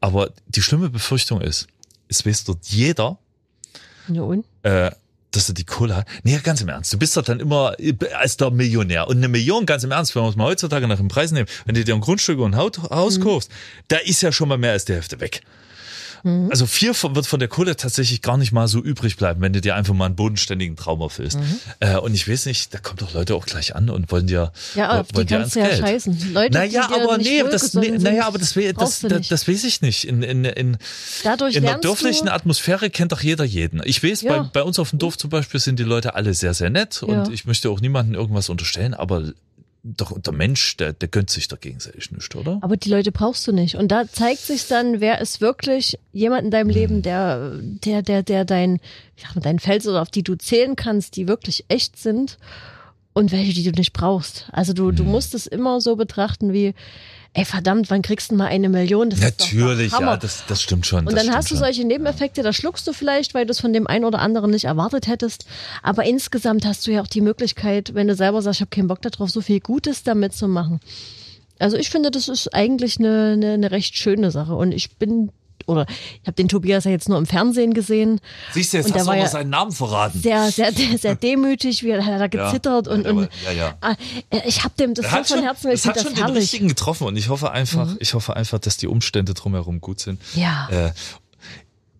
Aber 0.00 0.30
die 0.46 0.62
schlimme 0.62 0.90
Befürchtung 0.90 1.40
ist, 1.40 1.66
es 2.08 2.24
weiß 2.24 2.44
dort 2.44 2.64
jeder, 2.66 3.18
Ja, 4.08 4.22
und? 4.22 4.44
äh, 4.62 4.90
dass 5.32 5.48
du 5.48 5.52
die 5.52 5.64
Kohle 5.64 5.96
hast. 5.96 6.06
Nee, 6.22 6.38
ganz 6.42 6.60
im 6.60 6.68
Ernst. 6.68 6.92
Du 6.92 6.98
bist 6.98 7.16
doch 7.16 7.22
dann 7.24 7.40
immer 7.40 7.74
als 8.16 8.36
der 8.36 8.50
Millionär. 8.52 9.08
Und 9.08 9.16
eine 9.16 9.26
Million, 9.26 9.66
ganz 9.66 9.82
im 9.82 9.90
Ernst, 9.90 10.14
wenn 10.14 10.22
wir 10.22 10.28
es 10.28 10.36
mal 10.36 10.44
heutzutage 10.46 10.86
nach 10.86 10.98
dem 10.98 11.08
Preis 11.08 11.32
nehmen, 11.32 11.48
wenn 11.64 11.74
du 11.74 11.82
dir 11.82 11.94
ein 11.94 12.00
Grundstück 12.00 12.38
und 12.38 12.54
ein 12.54 12.56
Haus 12.56 13.20
kaufst, 13.20 13.50
da 13.88 13.96
ist 13.96 14.22
ja 14.22 14.30
schon 14.30 14.48
mal 14.48 14.58
mehr 14.58 14.70
als 14.72 14.84
die 14.84 14.92
Hälfte 14.92 15.18
weg. 15.18 15.42
Also 16.50 16.64
viel 16.66 16.94
von- 16.94 17.14
wird 17.14 17.26
von 17.26 17.38
der 17.38 17.48
Kohle 17.48 17.76
tatsächlich 17.76 18.22
gar 18.22 18.38
nicht 18.38 18.50
mal 18.50 18.66
so 18.66 18.80
übrig 18.80 19.16
bleiben, 19.16 19.42
wenn 19.42 19.52
du 19.52 19.60
dir 19.60 19.74
einfach 19.74 19.92
mal 19.92 20.06
einen 20.06 20.16
bodenständigen 20.16 20.74
Traum 20.76 21.00
erfüllst. 21.02 21.38
Äh, 21.80 21.98
und 21.98 22.14
ich 22.14 22.26
weiß 22.26 22.46
nicht, 22.46 22.72
da 22.72 22.78
kommen 22.78 22.96
doch 22.98 23.12
Leute 23.12 23.34
auch 23.34 23.44
gleich 23.44 23.76
an 23.76 23.90
und 23.90 24.10
wollen 24.10 24.26
dir, 24.26 24.50
Ja, 24.74 24.88
wollen 24.88 25.00
auf 25.00 25.08
die 25.08 25.24
dir 25.26 25.38
kannst 25.38 25.54
du 25.56 25.60
ja 25.60 25.66
ans 25.66 25.76
Geld. 25.80 25.88
scheißen. 25.88 26.32
Leute, 26.32 26.54
Naja, 26.54 26.86
die 26.88 26.94
dir 26.94 27.02
aber 27.02 27.18
nicht 27.18 27.30
nee, 27.30 27.42
das, 27.50 27.74
nee, 27.74 27.90
naja, 27.98 28.26
aber 28.26 28.38
das, 28.38 28.54
das, 28.54 29.00
das, 29.00 29.28
das 29.28 29.48
weiß 29.48 29.64
ich 29.64 29.82
nicht. 29.82 30.04
In, 30.04 30.22
in, 30.22 30.44
in, 30.46 30.78
Dadurch 31.24 31.56
in 31.56 31.62
der 31.64 31.78
dörflichen 31.78 32.28
Atmosphäre 32.28 32.88
kennt 32.90 33.12
doch 33.12 33.20
jeder 33.20 33.44
jeden. 33.44 33.82
Ich 33.84 34.02
weiß, 34.02 34.22
Ja. 34.22 34.42
bei, 34.44 34.48
bei 34.54 34.62
uns 34.62 34.78
auf 34.78 34.90
dem 34.90 34.98
Dorf 34.98 35.18
zum 35.18 35.28
Beispiel 35.30 35.60
sind 35.60 35.78
die 35.78 35.84
Leute 35.84 36.14
alle 36.14 36.32
sehr, 36.34 36.54
sehr 36.54 36.70
nett 36.70 37.02
und 37.02 37.10
Ja. 37.26 37.28
ich 37.30 37.44
möchte 37.44 37.68
auch 37.68 37.80
niemandem 37.80 38.14
irgendwas 38.14 38.48
unterstellen, 38.48 38.94
aber 38.94 39.24
doch 39.84 40.18
der 40.18 40.32
Mensch, 40.32 40.78
der, 40.78 40.94
der 40.94 41.08
gönnt 41.08 41.28
sich 41.28 41.46
doch 41.48 41.60
gegenseitig 41.60 42.10
nicht, 42.10 42.34
oder? 42.34 42.58
aber 42.62 42.76
die 42.78 42.88
Leute 42.88 43.12
brauchst 43.12 43.46
du 43.46 43.52
nicht. 43.52 43.74
Und 43.76 43.88
da 43.88 44.08
zeigt 44.10 44.40
sich 44.40 44.66
dann, 44.66 45.00
wer 45.00 45.20
ist 45.20 45.42
wirklich 45.42 45.98
jemand 46.12 46.44
in 46.46 46.50
deinem 46.50 46.68
Hm. 46.68 46.74
Leben, 46.74 47.02
der, 47.02 47.58
der, 47.84 48.00
der, 48.02 48.22
der 48.22 48.44
dein, 48.46 48.80
ich 49.16 49.22
sag 49.24 49.34
mal, 49.34 49.42
dein 49.42 49.58
Fels 49.58 49.86
oder 49.86 50.00
auf 50.00 50.10
die 50.10 50.22
du 50.22 50.36
zählen 50.36 50.74
kannst, 50.74 51.16
die 51.16 51.28
wirklich 51.28 51.66
echt 51.68 51.98
sind 51.98 52.38
und 53.12 53.30
welche, 53.30 53.52
die 53.52 53.62
du 53.70 53.72
nicht 53.78 53.92
brauchst. 53.92 54.48
Also 54.52 54.72
du, 54.72 54.88
Hm. 54.88 54.96
du 54.96 55.04
musst 55.04 55.34
es 55.34 55.46
immer 55.46 55.80
so 55.82 55.96
betrachten 55.96 56.52
wie, 56.54 56.74
ey 57.34 57.44
verdammt, 57.44 57.90
wann 57.90 58.02
kriegst 58.02 58.30
du 58.30 58.36
mal 58.36 58.46
eine 58.46 58.68
Million? 58.68 59.10
Das 59.10 59.20
Natürlich, 59.20 59.92
ja, 59.92 60.16
das, 60.16 60.44
das 60.46 60.62
stimmt 60.62 60.86
schon. 60.86 61.06
Und 61.06 61.16
dann 61.16 61.34
hast 61.34 61.50
du 61.50 61.56
solche 61.56 61.84
Nebeneffekte, 61.84 62.42
da 62.42 62.52
schluckst 62.52 62.86
du 62.86 62.92
vielleicht, 62.92 63.34
weil 63.34 63.44
du 63.44 63.50
es 63.50 63.60
von 63.60 63.72
dem 63.72 63.86
einen 63.86 64.04
oder 64.04 64.20
anderen 64.20 64.52
nicht 64.52 64.64
erwartet 64.64 65.08
hättest. 65.08 65.44
Aber 65.82 66.04
insgesamt 66.04 66.64
hast 66.64 66.86
du 66.86 66.92
ja 66.92 67.02
auch 67.02 67.08
die 67.08 67.20
Möglichkeit, 67.20 67.94
wenn 67.94 68.08
du 68.08 68.14
selber 68.14 68.40
sagst, 68.40 68.58
ich 68.58 68.60
habe 68.62 68.70
keinen 68.70 68.88
Bock 68.88 69.02
darauf, 69.02 69.30
so 69.30 69.40
viel 69.40 69.60
Gutes 69.60 70.04
damit 70.04 70.32
zu 70.32 70.46
machen. 70.46 70.80
Also 71.58 71.76
ich 71.76 71.90
finde, 71.90 72.10
das 72.10 72.28
ist 72.28 72.54
eigentlich 72.54 72.98
eine, 72.98 73.32
eine, 73.32 73.52
eine 73.52 73.70
recht 73.70 73.96
schöne 73.96 74.30
Sache. 74.30 74.54
Und 74.54 74.72
ich 74.72 74.96
bin 74.96 75.30
oder 75.66 75.86
ich 76.20 76.26
habe 76.26 76.34
den 76.34 76.48
Tobias 76.48 76.84
ja 76.84 76.90
jetzt 76.90 77.08
nur 77.08 77.16
im 77.16 77.24
Fernsehen 77.26 77.72
gesehen. 77.72 78.20
Siehst 78.52 78.72
du, 78.72 78.76
jetzt 78.76 78.86
Und 78.86 78.94
hast 78.94 79.02
du 79.02 79.06
war 79.08 79.14
auch 79.14 79.18
ja 79.20 79.28
seinen 79.28 79.50
Namen 79.50 79.72
verraten. 79.72 80.20
Sehr, 80.20 80.50
sehr, 80.52 80.72
sehr 80.72 81.14
demütig, 81.16 81.82
wie 81.82 81.90
er 81.90 82.04
hat 82.04 82.20
er 82.20 82.28
gezittert 82.28 82.86
und, 82.88 83.04
ja, 83.04 83.10
aber- 83.10 83.20
und 83.22 83.30
ja, 83.46 83.52
ja. 83.52 83.74
Ah, 83.80 83.94
ich 84.46 84.62
habe 84.62 84.74
dem 84.78 84.92
das 84.94 85.06
Er 85.06 85.10
so 85.10 85.16
hat 85.16 85.26
von 85.26 85.36
schon, 85.38 85.44
Herzen, 85.46 85.70
ich 85.70 85.82
das 85.82 85.86
hat 85.86 85.96
schon 85.96 86.04
das 86.04 86.12
den 86.14 86.18
herrlich. 86.18 86.34
Mhm. 86.34 86.40
richtigen 86.42 86.68
getroffen 86.68 87.06
und 87.06 87.16
ich 87.16 87.28
hoffe 87.30 87.50
einfach, 87.50 87.96
ich 87.98 88.12
hoffe 88.14 88.36
einfach, 88.36 88.58
dass 88.58 88.76
die 88.76 88.86
Umstände 88.88 89.32
drumherum 89.34 89.80
gut 89.80 90.00
sind. 90.00 90.20
Ja, 90.34 90.68
Äh, 90.70 90.92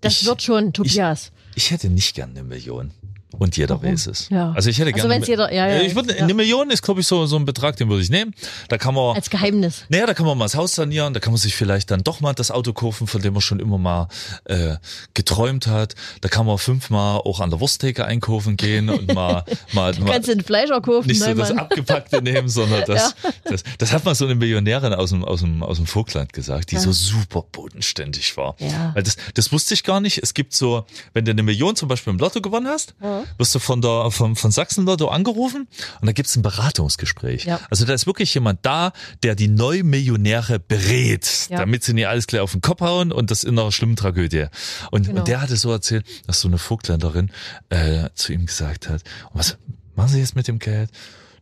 das 0.03 0.21
ich- 0.21 0.27
wird 0.27 0.43
schon, 0.43 0.73
Tobias. 0.75 1.33
ich 1.55 1.71
hätte 1.71 1.89
nicht 1.89 2.15
gern 2.15 2.31
eine 2.31 2.43
Million. 2.43 2.91
Und 3.39 3.57
jeder 3.57 3.77
Warum? 3.77 3.93
weiß 3.93 4.07
es. 4.07 4.29
Ja. 4.29 4.53
Also 4.53 4.71
ich 4.71 4.79
hätte 4.79 4.93
Also 4.93 5.03
gerne. 5.09 5.15
wenn's 5.17 5.27
jeder- 5.29 5.53
ja, 5.53 5.67
ja, 5.69 5.81
ich 5.83 5.95
würde, 5.95 6.17
ja. 6.17 6.23
Eine 6.23 6.35
Million 6.35 6.71
ist, 6.71 6.83
glaube 6.83 7.01
ich, 7.01 7.07
so, 7.07 7.27
so 7.27 7.37
ein 7.37 7.45
Betrag, 7.45 7.77
den 7.77 7.89
würde 7.89 8.03
ich 8.03 8.11
nehmen. 8.11 8.35
Da 8.69 8.79
kann 8.79 8.95
man, 8.95 9.17
Als 9.17 9.31
Geheimnis. 9.31 9.85
naja, 9.89 10.07
da 10.07 10.15
kann 10.15 10.27
man 10.27 10.37
mal 10.39 10.45
das 10.47 10.55
Haus 10.55 10.75
sanieren, 10.75 11.15
da 11.15 11.21
kann 11.21 11.33
man 11.33 11.39
sich 11.41 11.55
vielleicht 11.55 11.91
dann 11.91 12.03
doch 12.05 12.21
mal 12.21 12.33
das 12.35 12.51
Auto 12.51 12.73
kaufen, 12.73 13.07
von 13.07 13.21
dem 13.23 13.33
man 13.35 13.43
schon 13.43 13.61
immer 13.61 13.79
mal 13.79 14.09
äh, 14.45 14.77
geträumt 15.15 15.67
hat. 15.67 15.95
Da 16.21 16.29
kann 16.29 16.47
man 16.47 16.59
fünfmal 16.59 17.19
auch 17.19 17.41
an 17.41 17.51
der 17.51 17.61
Wursttheke 17.61 18.05
einkaufen 18.05 18.57
gehen 18.57 18.89
und 18.89 19.13
mal, 19.15 19.45
mal, 19.73 19.93
Du 19.95 20.03
mal 20.03 20.13
kannst 20.13 20.29
den 20.29 20.43
Fleischer 20.43 20.81
kaufen, 20.81 21.09
nicht 21.09 21.21
so 21.21 21.33
das 21.35 21.49
Neumann. 21.51 21.59
Abgepackte 21.65 22.23
nehmen, 22.23 22.49
sondern 22.49 22.85
das, 22.87 23.15
das, 23.45 23.63
das 23.79 23.93
hat 23.93 24.05
mal 24.05 24.15
so 24.15 24.25
eine 24.25 24.35
Millionärin 24.35 24.95
aus 24.95 25.11
dem, 25.11 25.25
aus 25.25 25.41
dem, 25.41 25.63
aus 25.63 25.77
dem 25.77 25.87
Vogtland 25.87 26.33
gesagt, 26.33 26.71
die 26.71 26.77
so 26.79 26.93
super 26.93 27.45
bodenständig 27.53 28.37
war. 28.37 28.57
Ja. 28.59 28.93
Weil 28.95 29.03
das, 29.03 29.17
das 29.35 29.53
wusste 29.53 29.75
ich 29.75 29.83
gar 29.85 30.01
nicht. 30.01 30.19
Es 30.23 30.35
gibt 30.35 30.55
so, 30.55 30.85
wenn 31.13 31.25
du 31.25 31.31
eine 31.31 31.43
Million 31.43 31.77
zum 31.77 31.89
Beispiel 31.89 32.13
im 32.13 32.19
Lotto 32.19 32.41
gewonnen 32.41 32.69
hast, 32.69 32.95
wirst 33.39 33.55
du 33.55 33.59
von 33.59 33.81
der, 33.81 34.11
von, 34.11 34.37
von 34.37 34.51
Sachsen 34.51 34.85
Lotto 34.87 35.09
angerufen 35.09 35.69
und 36.01 36.07
da 36.07 36.13
gibt's 36.13 36.37
ein 36.37 36.43
Beratungsgespräch. 36.43 37.45
Ja. 37.45 37.61
Also 37.71 37.85
da 37.85 37.95
ist 37.95 38.07
wirklich 38.07 38.33
jemand 38.35 38.61
da, 38.67 38.93
der 39.23 39.35
die 39.35 39.49
Neumillionäre 39.49 40.59
berät, 40.59 41.49
Ja. 41.51 41.59
damit 41.59 41.85
sie 41.85 41.93
nicht 41.95 42.07
alles 42.09 42.27
gleich 42.27 42.41
auf 42.41 42.53
den 42.53 42.61
Kopf 42.61 42.81
hauen 42.81 43.13
und 43.13 43.31
das 43.31 43.45
in 43.45 43.59
einer 43.59 43.71
schlimmen 43.73 43.97
Tragödie. 43.97 44.47
Und, 44.91 45.07
Genau. 45.07 45.21
und 45.21 45.29
der 45.29 45.41
hatte 45.41 45.57
so 45.57 45.71
erzählt, 45.71 46.07
dass 46.27 46.41
so 46.41 46.49
eine 46.49 46.59
Vogtländerin 46.59 47.31
äh, 47.71 48.09
zu 48.15 48.33
ihm 48.33 48.47
gesagt 48.47 48.89
hat, 48.89 49.03
was 49.33 49.57
machen 49.97 50.09
Sie 50.11 50.21
jetzt 50.21 50.37
mit 50.37 50.49
dem 50.49 50.59
Geld? 50.59 50.91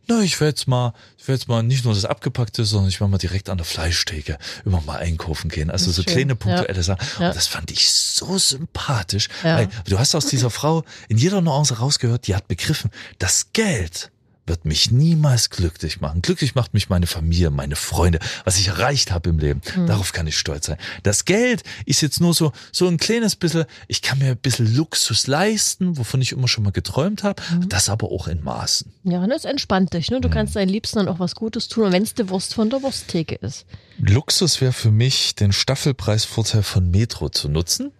Na, 0.07 0.21
ich 0.21 0.39
werde 0.39 0.49
jetzt 0.49 0.67
mal, 0.67 0.93
ich 1.17 1.27
werde 1.27 1.39
jetzt 1.39 1.47
mal 1.47 1.63
nicht 1.63 1.85
nur 1.85 1.93
das 1.93 2.05
Abgepackte, 2.05 2.65
sondern 2.65 2.89
ich 2.89 2.99
werde 2.99 3.11
mal 3.11 3.17
direkt 3.17 3.49
an 3.49 3.57
der 3.57 3.65
Fleischtheke 3.65 4.37
immer 4.65 4.81
mal 4.81 4.99
einkaufen 4.99 5.49
gehen. 5.49 5.69
Also 5.71 5.91
so 5.91 6.03
schön. 6.03 6.13
kleine 6.13 6.35
punktuelle 6.35 6.83
Sachen. 6.83 7.05
Ja. 7.19 7.29
Und 7.29 7.35
das 7.35 7.47
fand 7.47 7.71
ich 7.71 7.89
so 7.89 8.37
sympathisch. 8.37 9.29
Ja. 9.43 9.57
Weil 9.57 9.69
du 9.87 9.99
hast 9.99 10.13
aus 10.15 10.25
dieser 10.25 10.49
Frau 10.49 10.83
in 11.07 11.17
jeder 11.17 11.41
Nuance 11.41 11.77
rausgehört, 11.79 12.27
die 12.27 12.35
hat 12.35 12.47
begriffen, 12.47 12.91
das 13.17 13.47
Geld 13.53 14.11
wird 14.45 14.65
mich 14.65 14.91
niemals 14.91 15.49
glücklich 15.49 16.01
machen. 16.01 16.21
Glücklich 16.21 16.55
macht 16.55 16.73
mich 16.73 16.89
meine 16.89 17.07
Familie, 17.07 17.49
meine 17.49 17.75
Freunde, 17.75 18.19
was 18.43 18.57
ich 18.59 18.67
erreicht 18.67 19.11
habe 19.11 19.29
im 19.29 19.39
Leben. 19.39 19.61
Mhm. 19.75 19.87
Darauf 19.87 20.11
kann 20.13 20.27
ich 20.27 20.37
stolz 20.37 20.65
sein. 20.65 20.77
Das 21.03 21.25
Geld 21.25 21.63
ist 21.85 22.01
jetzt 22.01 22.19
nur 22.19 22.33
so, 22.33 22.51
so 22.71 22.87
ein 22.87 22.97
kleines 22.97 23.35
bisschen, 23.35 23.65
ich 23.87 24.01
kann 24.01 24.19
mir 24.19 24.31
ein 24.31 24.37
bisschen 24.37 24.75
Luxus 24.75 25.27
leisten, 25.27 25.97
wovon 25.97 26.21
ich 26.21 26.31
immer 26.33 26.47
schon 26.47 26.63
mal 26.63 26.71
geträumt 26.71 27.23
habe, 27.23 27.41
Mhm. 27.51 27.69
das 27.69 27.89
aber 27.89 28.11
auch 28.11 28.27
in 28.27 28.43
Maßen. 28.43 28.91
Ja, 29.05 29.19
und 29.23 29.29
das 29.29 29.45
entspannt 29.45 29.93
dich. 29.93 30.11
Ne? 30.11 30.19
Du 30.21 30.29
kannst 30.29 30.55
deinen 30.55 30.69
Liebsten 30.69 30.97
dann 30.99 31.07
auch 31.07 31.19
was 31.19 31.35
Gutes 31.35 31.67
tun, 31.67 31.91
wenn 31.91 32.03
es 32.03 32.13
die 32.13 32.29
Wurst 32.29 32.53
von 32.53 32.69
der 32.69 32.81
Wursttheke 32.81 33.35
ist. 33.35 33.65
Luxus 33.99 34.59
wäre 34.61 34.73
für 34.73 34.91
mich, 34.91 35.35
den 35.35 35.51
Staffelpreisvorteil 35.53 36.63
von 36.63 36.89
Metro 36.89 37.29
zu 37.29 37.47
nutzen. 37.49 37.91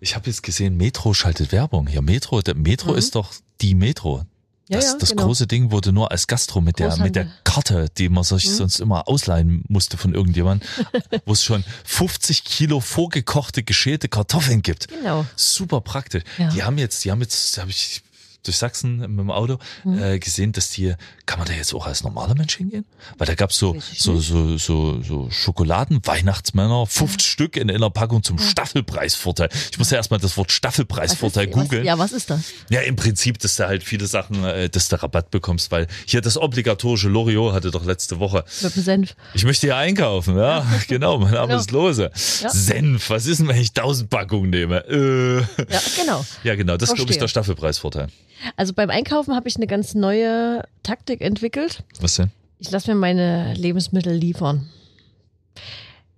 Ich 0.00 0.14
habe 0.16 0.26
jetzt 0.28 0.42
gesehen, 0.42 0.76
Metro 0.76 1.14
schaltet 1.14 1.52
Werbung 1.52 1.86
hier. 1.86 2.02
Metro, 2.02 2.40
der 2.42 2.54
Metro 2.54 2.94
ist 2.94 3.14
doch 3.14 3.32
die 3.60 3.74
Metro. 3.74 4.24
Ja, 4.68 4.78
Das, 4.78 4.92
ja, 4.92 4.96
das 4.98 5.10
genau. 5.10 5.24
große 5.26 5.46
Ding 5.46 5.70
wurde 5.70 5.92
nur 5.92 6.10
als 6.10 6.26
Gastro 6.26 6.60
mit 6.60 6.78
der, 6.78 6.96
mit 6.96 7.14
der. 7.16 7.26
Karte, 7.44 7.88
die 7.98 8.08
man 8.08 8.24
sich 8.24 8.46
Mhm. 8.48 8.54
sonst 8.54 8.80
immer 8.80 9.06
ausleihen 9.08 9.62
musste 9.68 9.96
von 9.96 10.14
irgendjemandem, 10.14 10.66
wo 11.26 11.32
es 11.34 11.44
schon 11.44 11.62
50 11.84 12.44
Kilo 12.44 12.80
vorgekochte, 12.80 13.62
geschälte 13.62 14.08
Kartoffeln 14.08 14.62
gibt. 14.62 14.88
Genau. 14.88 15.24
Super 15.36 15.80
praktisch. 15.82 16.24
Ja. 16.38 16.48
Die 16.48 16.62
haben 16.62 16.78
jetzt, 16.78 17.04
die 17.04 17.10
haben 17.10 17.20
jetzt, 17.20 17.58
habe 17.58 17.70
ich 17.70 18.02
durch 18.44 18.56
Sachsen 18.56 18.98
mit 18.98 19.08
dem 19.18 19.30
Auto 19.30 19.58
Mhm. 19.84 20.02
äh, 20.02 20.18
gesehen, 20.18 20.52
dass 20.52 20.70
die, 20.70 20.94
kann 21.26 21.38
man 21.38 21.48
da 21.48 21.54
jetzt 21.54 21.74
auch 21.74 21.86
als 21.86 22.02
normaler 22.04 22.34
Mensch 22.34 22.56
hingehen? 22.56 22.84
Weil 23.18 23.26
da 23.26 23.34
gab's 23.34 23.58
so, 23.58 23.76
so, 23.94 24.18
so, 24.20 24.56
so, 24.58 25.02
so 25.02 25.30
Schokoladen, 25.30 26.00
Weihnachtsmänner, 26.04 26.86
50 26.86 27.26
Stück 27.28 27.56
in 27.56 27.70
einer 27.70 27.90
Packung 27.90 28.22
zum 28.22 28.38
Staffelpreisvorteil. 28.38 29.48
Ich 29.70 29.78
muss 29.78 29.90
ja 29.90 29.96
erstmal 29.96 30.20
das 30.20 30.36
Wort 30.36 30.48
Was 30.48 30.54
Staffelpreisvorteil 30.54 31.46
was, 31.48 31.54
googeln. 31.54 31.84
ja, 31.84 31.98
was 31.98 32.12
ist 32.12 32.30
das? 32.30 32.40
Ja, 32.70 32.80
im 32.80 32.96
Prinzip, 32.96 33.38
dass 33.38 33.56
du 33.56 33.66
halt 33.66 33.82
viele 33.82 34.06
Sachen, 34.06 34.44
äh, 34.44 34.68
dass 34.68 34.88
du 34.88 35.00
Rabatt 35.02 35.30
bekommst, 35.30 35.70
weil 35.70 35.86
hier 36.06 36.20
das 36.20 36.36
obligatorische 36.36 37.08
Loriot 37.08 37.52
hatte 37.54 37.70
doch 37.70 37.84
letzte 37.84 38.18
Woche. 38.20 38.44
Senf. 38.46 39.14
Ich 39.34 39.44
möchte 39.44 39.66
hier 39.66 39.76
einkaufen, 39.76 40.36
ja, 40.36 40.66
genau, 40.88 41.18
mein 41.18 41.32
Name 41.32 41.48
Genau. 41.48 41.60
ist 41.60 41.70
Lose. 41.70 42.10
Ja. 42.42 42.50
Senf, 42.50 43.10
was 43.10 43.26
ist 43.26 43.38
denn, 43.38 43.48
wenn 43.48 43.56
ich 43.60 43.68
1000 43.70 44.10
Packungen 44.10 44.50
nehme? 44.50 44.84
Äh. 44.88 45.38
Ja, 45.72 45.80
genau. 45.96 46.24
Ja, 46.42 46.54
genau, 46.56 46.76
das 46.76 46.90
ist, 46.90 46.96
glaube 46.96 47.12
ich, 47.12 47.18
der 47.18 47.28
Staffelpreisvorteil. 47.28 48.08
Also 48.56 48.72
beim 48.72 48.90
Einkaufen 48.90 49.34
habe 49.34 49.48
ich 49.48 49.56
eine 49.56 49.66
ganz 49.66 49.94
neue 49.94 50.62
Taktik 50.82 51.20
entwickelt. 51.20 51.82
Was 52.00 52.16
denn? 52.16 52.30
Ich 52.58 52.70
lasse 52.70 52.92
mir 52.92 52.98
meine 52.98 53.54
Lebensmittel 53.54 54.12
liefern. 54.14 54.68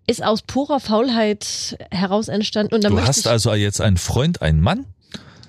Ist 0.06 0.23
aus 0.23 0.42
purer 0.42 0.78
Faulheit 0.78 1.76
heraus 1.90 2.28
entstanden. 2.28 2.75
Und 2.75 2.85
dann 2.85 2.92
Du 2.95 3.02
hast 3.02 3.26
also 3.26 3.52
jetzt 3.54 3.80
einen 3.80 3.97
Freund, 3.97 4.40
einen 4.42 4.61
Mann, 4.61 4.87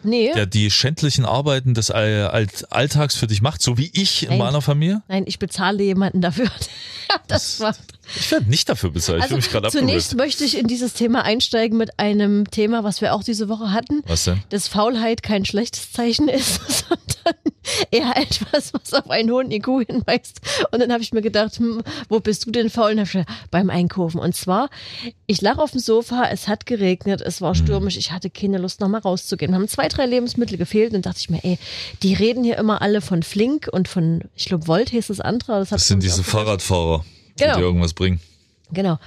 nee, 0.02 0.32
der 0.34 0.48
die 0.48 0.72
schändlichen 0.72 1.26
Arbeiten 1.26 1.74
des 1.76 1.92
Alltags 1.92 3.16
für 3.16 3.28
dich 3.28 3.42
macht, 3.42 3.62
so 3.62 3.78
wie 3.78 3.92
ich 3.94 4.24
in 4.24 4.30
Nein. 4.30 4.40
meiner 4.40 4.62
Familie? 4.62 5.04
nein, 5.08 5.26
ich 5.28 5.38
bezahle 5.38 5.84
jemanden 5.84 6.22
dafür. 6.22 6.50
das 7.28 7.60
macht. 7.60 7.80
Ich 8.16 8.32
werde 8.32 8.50
nicht 8.50 8.70
dafür 8.70 8.92
bezahlt. 8.92 9.24
ich 9.24 9.30
will 9.30 9.38
mich 9.38 9.50
gerade 9.50 9.66
Also 9.66 9.80
zunächst 9.80 10.16
möchte 10.16 10.44
ich 10.44 10.58
in 10.58 10.68
dieses 10.68 10.94
Thema 10.94 11.24
einsteigen 11.24 11.78
mit 11.78 12.00
einem 12.00 12.50
Thema, 12.50 12.84
was 12.84 13.02
wir 13.02 13.14
auch 13.14 13.24
diese 13.24 13.50
Woche 13.50 13.72
hatten. 13.72 14.02
Was 14.08 14.26
denn? 14.26 14.42
dass 14.50 14.68
Faulheit 14.68 15.24
kein 15.24 15.46
schlechtes 15.46 15.92
Zeichen 15.92 16.28
ist, 16.30 16.62
sondern 16.88 17.54
eher 17.92 18.16
etwas, 18.16 18.74
was 18.74 18.94
auf 18.94 19.10
einen 19.10 19.30
hohen 19.32 19.52
IQ 19.52 19.68
hinweist. 19.88 20.40
Und 20.72 20.80
dann 20.82 20.92
habe 20.92 21.04
ich 21.04 21.12
mir 21.14 21.22
gedacht, 21.22 21.58
hm, 21.58 21.82
wo 22.10 22.20
bist 22.20 22.46
du 22.46 22.52
denn 22.52 22.70
faul? 22.70 22.92
Und 22.92 23.00
hab 23.00 23.08
ich 23.08 23.12
gedacht, 23.14 23.30
beim 23.52 23.70
Einkaufen. 23.70 24.20
Und 24.20 24.36
zwar, 24.36 24.70
ich 25.26 25.42
lag 25.42 25.58
auf 25.58 25.72
dem 25.72 25.80
Sofa, 25.80 26.26
es 26.32 26.48
hat 26.48 26.66
geregnet, 26.66 27.22
es 27.22 27.42
war 27.42 27.56
stürmisch, 27.56 27.98
ich 27.98 28.12
hatte 28.12 28.30
keine 28.30 28.58
Lust, 28.58 28.80
nochmal 28.80 29.02
rauszugehen. 29.02 29.54
Haben 29.54 29.68
zwei, 29.68 29.88
drei 29.88 30.06
Lebensmittel 30.06 30.58
gefehlt 30.58 30.94
und 30.94 31.06
dachte 31.06 31.20
ich 31.20 31.30
mir, 31.30 31.44
ey, 31.44 31.58
die 32.04 32.14
reden 32.14 32.44
hier 32.44 32.58
immer 32.58 32.82
alle 32.82 33.02
von 33.02 33.24
Flink 33.24 33.68
und 33.72 33.88
von, 33.88 34.22
ich 34.36 34.46
glaube, 34.46 34.68
Volt 34.68 34.90
hieß 34.90 35.08
das 35.08 35.20
andere. 35.20 35.60
Das, 35.60 35.70
Das 35.70 35.88
sind 35.88 36.04
diese. 36.04 36.24
Fahrradfahrer, 36.24 37.04
die 37.04 37.17
Genau. 37.38 37.56
dir 37.56 37.64
irgendwas 37.64 37.94
bringen. 37.94 38.20
Genau. 38.72 39.00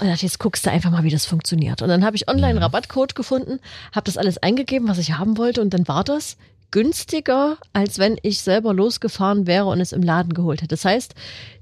Und 0.00 0.08
dachte, 0.08 0.24
jetzt 0.24 0.38
guckst 0.38 0.64
du 0.64 0.70
einfach 0.70 0.90
mal, 0.90 1.04
wie 1.04 1.10
das 1.10 1.26
funktioniert. 1.26 1.82
Und 1.82 1.88
dann 1.88 2.04
habe 2.04 2.16
ich 2.16 2.28
online 2.28 2.60
Rabattcode 2.60 3.14
gefunden, 3.14 3.60
habe 3.92 4.04
das 4.04 4.16
alles 4.16 4.38
eingegeben, 4.38 4.88
was 4.88 4.98
ich 4.98 5.12
haben 5.18 5.36
wollte. 5.36 5.60
Und 5.60 5.74
dann 5.74 5.86
war 5.86 6.02
das 6.02 6.36
günstiger, 6.70 7.58
als 7.74 7.98
wenn 7.98 8.18
ich 8.22 8.40
selber 8.40 8.72
losgefahren 8.72 9.46
wäre 9.46 9.66
und 9.66 9.80
es 9.80 9.92
im 9.92 10.02
Laden 10.02 10.32
geholt 10.32 10.62
hätte. 10.62 10.68
Das 10.68 10.84
heißt, 10.84 11.14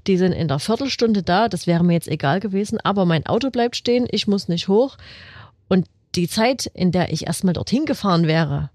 die 0.07 0.17
sind 0.17 0.31
in 0.31 0.47
der 0.47 0.59
Viertelstunde 0.59 1.21
da, 1.21 1.49
das 1.49 1.67
wäre 1.67 1.83
mir 1.83 1.93
jetzt 1.93 2.07
egal 2.07 2.39
gewesen, 2.39 2.79
aber 2.79 3.05
mein 3.05 3.25
Auto 3.25 3.49
bleibt 3.49 3.75
stehen, 3.75 4.07
ich 4.09 4.27
muss 4.27 4.47
nicht 4.47 4.69
hoch. 4.69 4.97
Und 5.67 5.87
die 6.15 6.29
Zeit, 6.29 6.65
in 6.73 6.91
der 6.91 7.11
ich 7.11 7.27
erstmal 7.27 7.53
dorthin 7.53 7.85
gefahren 7.85 8.25
wäre, 8.25 8.69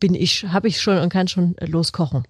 bin 0.00 0.14
ich, 0.14 0.44
habe 0.44 0.68
ich 0.68 0.80
schon 0.80 0.98
und 0.98 1.10
kann 1.10 1.28
schon 1.28 1.54
loskochen. 1.60 2.24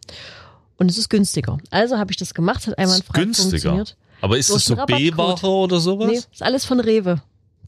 Und 0.76 0.90
es 0.90 0.98
ist 0.98 1.08
günstiger. 1.08 1.58
Also 1.70 1.98
habe 1.98 2.10
ich 2.10 2.16
das 2.16 2.34
gemacht, 2.34 2.66
hat 2.66 2.78
einmal 2.78 3.00
frei 3.02 3.20
günstiger. 3.22 3.84
Aber 4.20 4.36
ist 4.38 4.50
das 4.52 4.64
so. 4.64 4.76
B-Ware 4.76 5.46
oder 5.46 5.80
sowas? 5.80 6.08
Nee, 6.10 6.16
ist 6.32 6.42
alles 6.42 6.64
von 6.64 6.80
Rewe. 6.80 7.20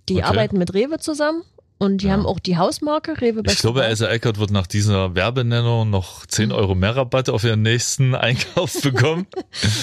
Die 0.08 0.14
Okay. 0.16 0.22
arbeiten 0.24 0.58
mit 0.58 0.74
Rewe 0.74 0.98
zusammen 0.98 1.42
und 1.78 2.02
die 2.02 2.06
Ja. 2.06 2.12
haben 2.14 2.26
auch 2.26 2.40
die 2.40 2.56
Hausmarke 2.58 3.20
Rewe 3.20 3.42
Ich 3.46 3.58
glaube. 3.58 3.84
Elsa 3.84 4.08
Eckert 4.08 4.38
wird 4.38 4.50
nach 4.50 4.66
dieser 4.66 5.14
Werbenennung 5.14 5.88
noch 5.88 6.26
10 6.26 6.50
Euro 6.52 6.74
mehr 6.74 6.96
Rabatt 6.96 7.28
auf 7.30 7.44
ihren 7.44 7.62
nächsten 7.62 8.14
Einkauf 8.16 8.80
bekommen. 8.82 9.26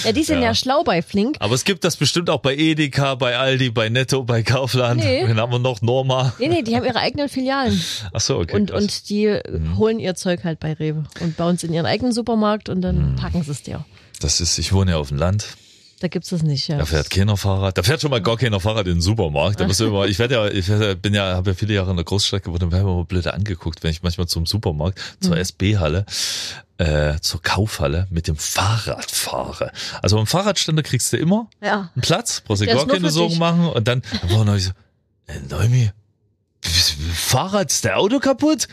Ja, 0.04 0.12
die 0.12 0.22
sind 0.24 0.38
ja. 0.38 0.48
Ja. 0.48 0.54
schlau 0.54 0.82
bei 0.84 1.02
Flink. 1.02 1.36
Aber 1.40 1.54
es 1.54 1.64
gibt 1.64 1.84
das 1.84 1.96
bestimmt 1.96 2.28
auch 2.30 2.40
bei 2.40 2.54
Edeka, 2.56 3.14
bei 3.14 3.36
Aldi, 3.36 3.70
bei 3.70 3.88
Netto, 3.88 4.22
bei 4.24 4.42
Kaufland. 4.42 5.00
Nee. 5.02 5.26
Wen 5.26 5.38
haben 5.40 5.52
wir 5.52 5.58
noch? 5.58 5.80
Norma. 5.82 6.32
Nee, 6.38 6.48
nee, 6.48 6.62
die 6.62 6.76
haben 6.76 6.84
ihre 6.84 6.98
eigenen 6.98 7.28
Filialen. 7.28 7.80
Ach 8.12 8.20
so, 8.20 8.38
okay. 8.38 8.54
und, 8.56 8.70
krass. 8.70 8.82
und 8.82 9.08
die 9.10 9.38
Mhm. 9.48 9.78
holen 9.78 9.98
ihr 9.98 10.14
Zeug 10.14 10.44
halt 10.44 10.60
bei 10.60 10.72
Rewe 10.74 11.04
und 11.20 11.36
bauen 11.36 11.54
es 11.56 11.62
in 11.64 11.72
ihren 11.72 11.86
eigenen 11.86 12.12
Supermarkt 12.12 12.68
und 12.68 12.78
Mhm. 12.78 12.82
dann 12.82 13.16
packen 13.16 13.42
sie 13.42 13.50
es 13.50 13.62
dir. 13.62 13.84
das 14.20 14.40
ist, 14.40 14.58
ich 14.58 14.72
wohne 14.72 14.92
ja 14.92 14.96
auf 14.98 15.08
dem 15.08 15.16
Land. 15.18 15.46
Da 16.00 16.06
gibt's 16.08 16.28
das 16.30 16.42
nicht, 16.44 16.68
ja. 16.68 16.78
Da 16.78 16.84
fährt 16.86 17.10
keiner 17.10 17.36
Fahrrad. 17.36 17.76
Da 17.76 17.82
fährt 17.82 18.00
schon 18.00 18.10
mal 18.12 18.22
gar 18.22 18.36
keiner 18.36 18.60
Fahrrad 18.60 18.86
in 18.86 18.94
den 18.94 19.00
Supermarkt. 19.00 19.58
Da 19.58 19.66
musst 19.66 19.80
du 19.80 19.86
immer, 19.86 20.06
ich 20.06 20.18
werde 20.20 20.34
ja, 20.34 20.46
ich 20.46 20.68
werde, 20.68 20.94
bin 20.94 21.12
ja, 21.12 21.34
habe 21.34 21.50
ja 21.50 21.54
viele 21.56 21.74
Jahre 21.74 21.90
in 21.90 21.96
der 21.96 22.04
Großstadt 22.04 22.44
gewohnt 22.44 22.62
und 22.62 22.70
werde 22.70 22.84
immer 22.88 23.04
blöd 23.04 23.26
angeguckt, 23.26 23.82
wenn 23.82 23.90
ich 23.90 24.02
manchmal 24.04 24.28
zum 24.28 24.46
Supermarkt, 24.46 25.00
zur 25.20 25.34
Mhm. 25.34 25.40
SB-Halle, 25.40 26.06
äh, 26.78 27.18
zur 27.20 27.42
Kaufhalle 27.42 28.06
mit 28.10 28.28
dem 28.28 28.36
Fahrrad 28.36 29.10
fahre. 29.10 29.72
Also 30.00 30.18
am 30.20 30.28
Fahrradständer 30.28 30.84
kriegst 30.84 31.12
du 31.12 31.16
immer 31.16 31.48
Ja. 31.60 31.90
einen 31.94 32.02
Platz, 32.02 32.42
brauchst 32.46 32.62
du 32.62 32.66
Der 32.66 32.76
gar 32.76 32.86
keine 32.86 33.10
Sorgen 33.10 33.30
dich. 33.30 33.38
machen 33.40 33.66
und 33.66 33.88
dann, 33.88 34.02
dann 34.22 34.30
war 34.30 34.44
noch 34.44 34.56
so, 34.58 34.70
äh, 35.26 35.40
Neumi, 35.50 35.90
Fahrrad, 37.14 37.70
ist 37.70 37.84
der 37.84 37.98
Auto 37.98 38.18
kaputt? 38.20 38.68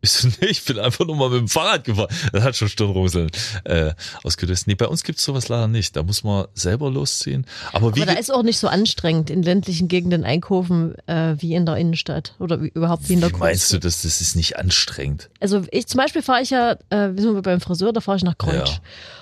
Ich 0.00 0.10
so, 0.12 0.28
nee, 0.40 0.46
ich 0.48 0.64
bin 0.64 0.78
einfach 0.78 1.04
nur 1.06 1.16
mal 1.16 1.28
mit 1.30 1.40
dem 1.40 1.48
Fahrrad 1.48 1.84
gefahren. 1.84 2.08
Das 2.32 2.44
hat 2.44 2.56
schon 2.56 2.68
Stirnrunzeln 2.68 3.30
äh, 3.64 3.92
ausgelöst. 4.22 4.66
Nee, 4.68 4.74
bei 4.76 4.86
uns 4.86 5.02
gibt's 5.02 5.24
sowas 5.24 5.48
leider 5.48 5.66
nicht. 5.68 5.96
Da 5.96 6.02
muss 6.04 6.22
man 6.22 6.46
selber 6.54 6.90
losziehen. 6.90 7.46
Aber 7.72 7.96
wie 7.96 8.02
Aber 8.02 8.12
da 8.12 8.18
ist 8.18 8.32
auch 8.32 8.42
nicht 8.44 8.58
so 8.58 8.68
anstrengend 8.68 9.28
in 9.30 9.42
ländlichen 9.42 9.88
Gegenden 9.88 10.24
einkaufen 10.24 10.94
äh, 11.08 11.34
wie 11.38 11.54
in 11.54 11.66
der 11.66 11.76
Innenstadt 11.76 12.34
oder 12.38 12.62
wie, 12.62 12.68
überhaupt 12.68 13.08
wie 13.08 13.14
in 13.14 13.20
der 13.20 13.30
wie 13.32 13.36
meinst 13.36 13.72
du 13.72 13.76
Großstadt. 13.80 14.04
das? 14.04 14.20
Ist 14.20 14.36
nicht 14.36 14.56
anstrengend. 14.56 15.30
Also 15.40 15.62
ich 15.72 15.86
zum 15.88 15.98
Beispiel 15.98 16.22
fahre 16.22 16.42
ich 16.42 16.50
ja, 16.50 16.72
äh, 16.90 17.14
wir 17.14 17.20
sind 17.22 17.34
wir 17.34 17.42
beim 17.42 17.60
Friseur, 17.60 17.92
da 17.92 18.00
fahre 18.00 18.16
ich 18.18 18.24
nach 18.24 18.38
Kreuz. 18.38 18.68
Ja. 18.70 18.78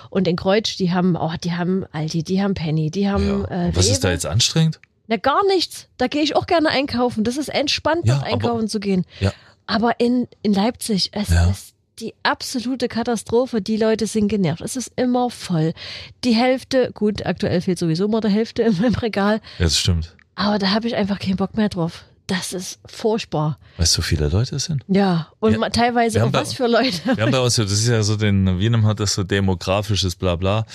Und 0.09 0.27
in 0.27 0.35
Kreuz, 0.35 0.75
die 0.77 0.91
haben, 0.93 1.15
oh, 1.15 1.33
die 1.43 1.53
haben 1.53 1.85
Aldi, 1.91 2.23
die 2.23 2.41
haben 2.41 2.53
Penny, 2.53 2.91
die 2.91 3.09
haben 3.09 3.45
Ja. 3.49 3.67
äh, 3.67 3.75
was 3.75 3.89
ist 3.89 4.03
da 4.03 4.11
jetzt 4.11 4.25
anstrengend? 4.25 4.79
Na 5.07 5.17
gar 5.17 5.45
nichts. 5.47 5.87
Da 5.97 6.07
gehe 6.07 6.21
ich 6.21 6.35
auch 6.35 6.47
gerne 6.47 6.69
einkaufen. 6.69 7.23
Das 7.23 7.37
ist 7.37 7.47
entspannt, 7.49 8.01
Ja, 8.05 8.17
aber- 8.17 8.25
einkaufen 8.25 8.67
zu 8.67 8.79
gehen. 8.79 9.05
Ja. 9.19 9.31
Aber 9.67 9.99
in, 9.99 10.27
in 10.41 10.53
Leipzig, 10.53 11.09
es 11.13 11.29
Ja. 11.29 11.49
ist 11.49 11.73
die 11.99 12.13
absolute 12.23 12.87
Katastrophe. 12.87 13.61
Die 13.61 13.77
Leute 13.77 14.07
sind 14.07 14.27
genervt. 14.27 14.61
Es 14.61 14.75
ist 14.75 14.91
immer 14.95 15.29
voll. 15.29 15.73
Die 16.23 16.33
Hälfte, 16.33 16.91
gut, 16.93 17.25
aktuell 17.25 17.59
fehlt 17.61 17.79
sowieso 17.79 18.05
immer 18.05 18.21
der 18.21 18.31
Hälfte 18.31 18.61
in 18.63 18.77
meinem 18.81 18.95
Regal. 18.95 19.41
Ja, 19.59 19.65
das 19.65 19.77
stimmt. 19.79 20.15
Aber 20.35 20.59
da 20.59 20.71
habe 20.71 20.87
ich 20.87 20.95
einfach 20.95 21.19
keinen 21.19 21.37
Bock 21.37 21.55
mehr 21.57 21.69
drauf. 21.69 22.05
Das 22.27 22.51
ist 22.53 22.79
furchtbar. 22.85 23.57
Weißt 23.77 23.93
du, 23.97 24.01
so 24.01 24.05
viele 24.05 24.27
Leute 24.27 24.57
es 24.57 24.65
sind? 24.65 24.83
Ja, 24.89 25.27
und 25.39 25.59
Ja, 25.59 25.69
teilweise 25.69 26.23
auch 26.25 26.31
da- 26.31 26.41
was 26.41 26.53
für 26.53 26.67
Leute. 26.67 26.99
Wir 27.15 27.23
haben 27.23 27.31
bei 27.31 27.39
uns, 27.39 27.55
ja- 27.57 27.63
das 27.63 27.73
ist 27.73 27.87
ja 27.87 28.03
so 28.03 28.15
den, 28.17 28.59
wie 28.59 28.69
nennt 28.69 28.83
man 28.83 28.95
das 28.97 29.13
so 29.15 29.23
demografisches 29.23 30.15
Blabla. 30.17 30.65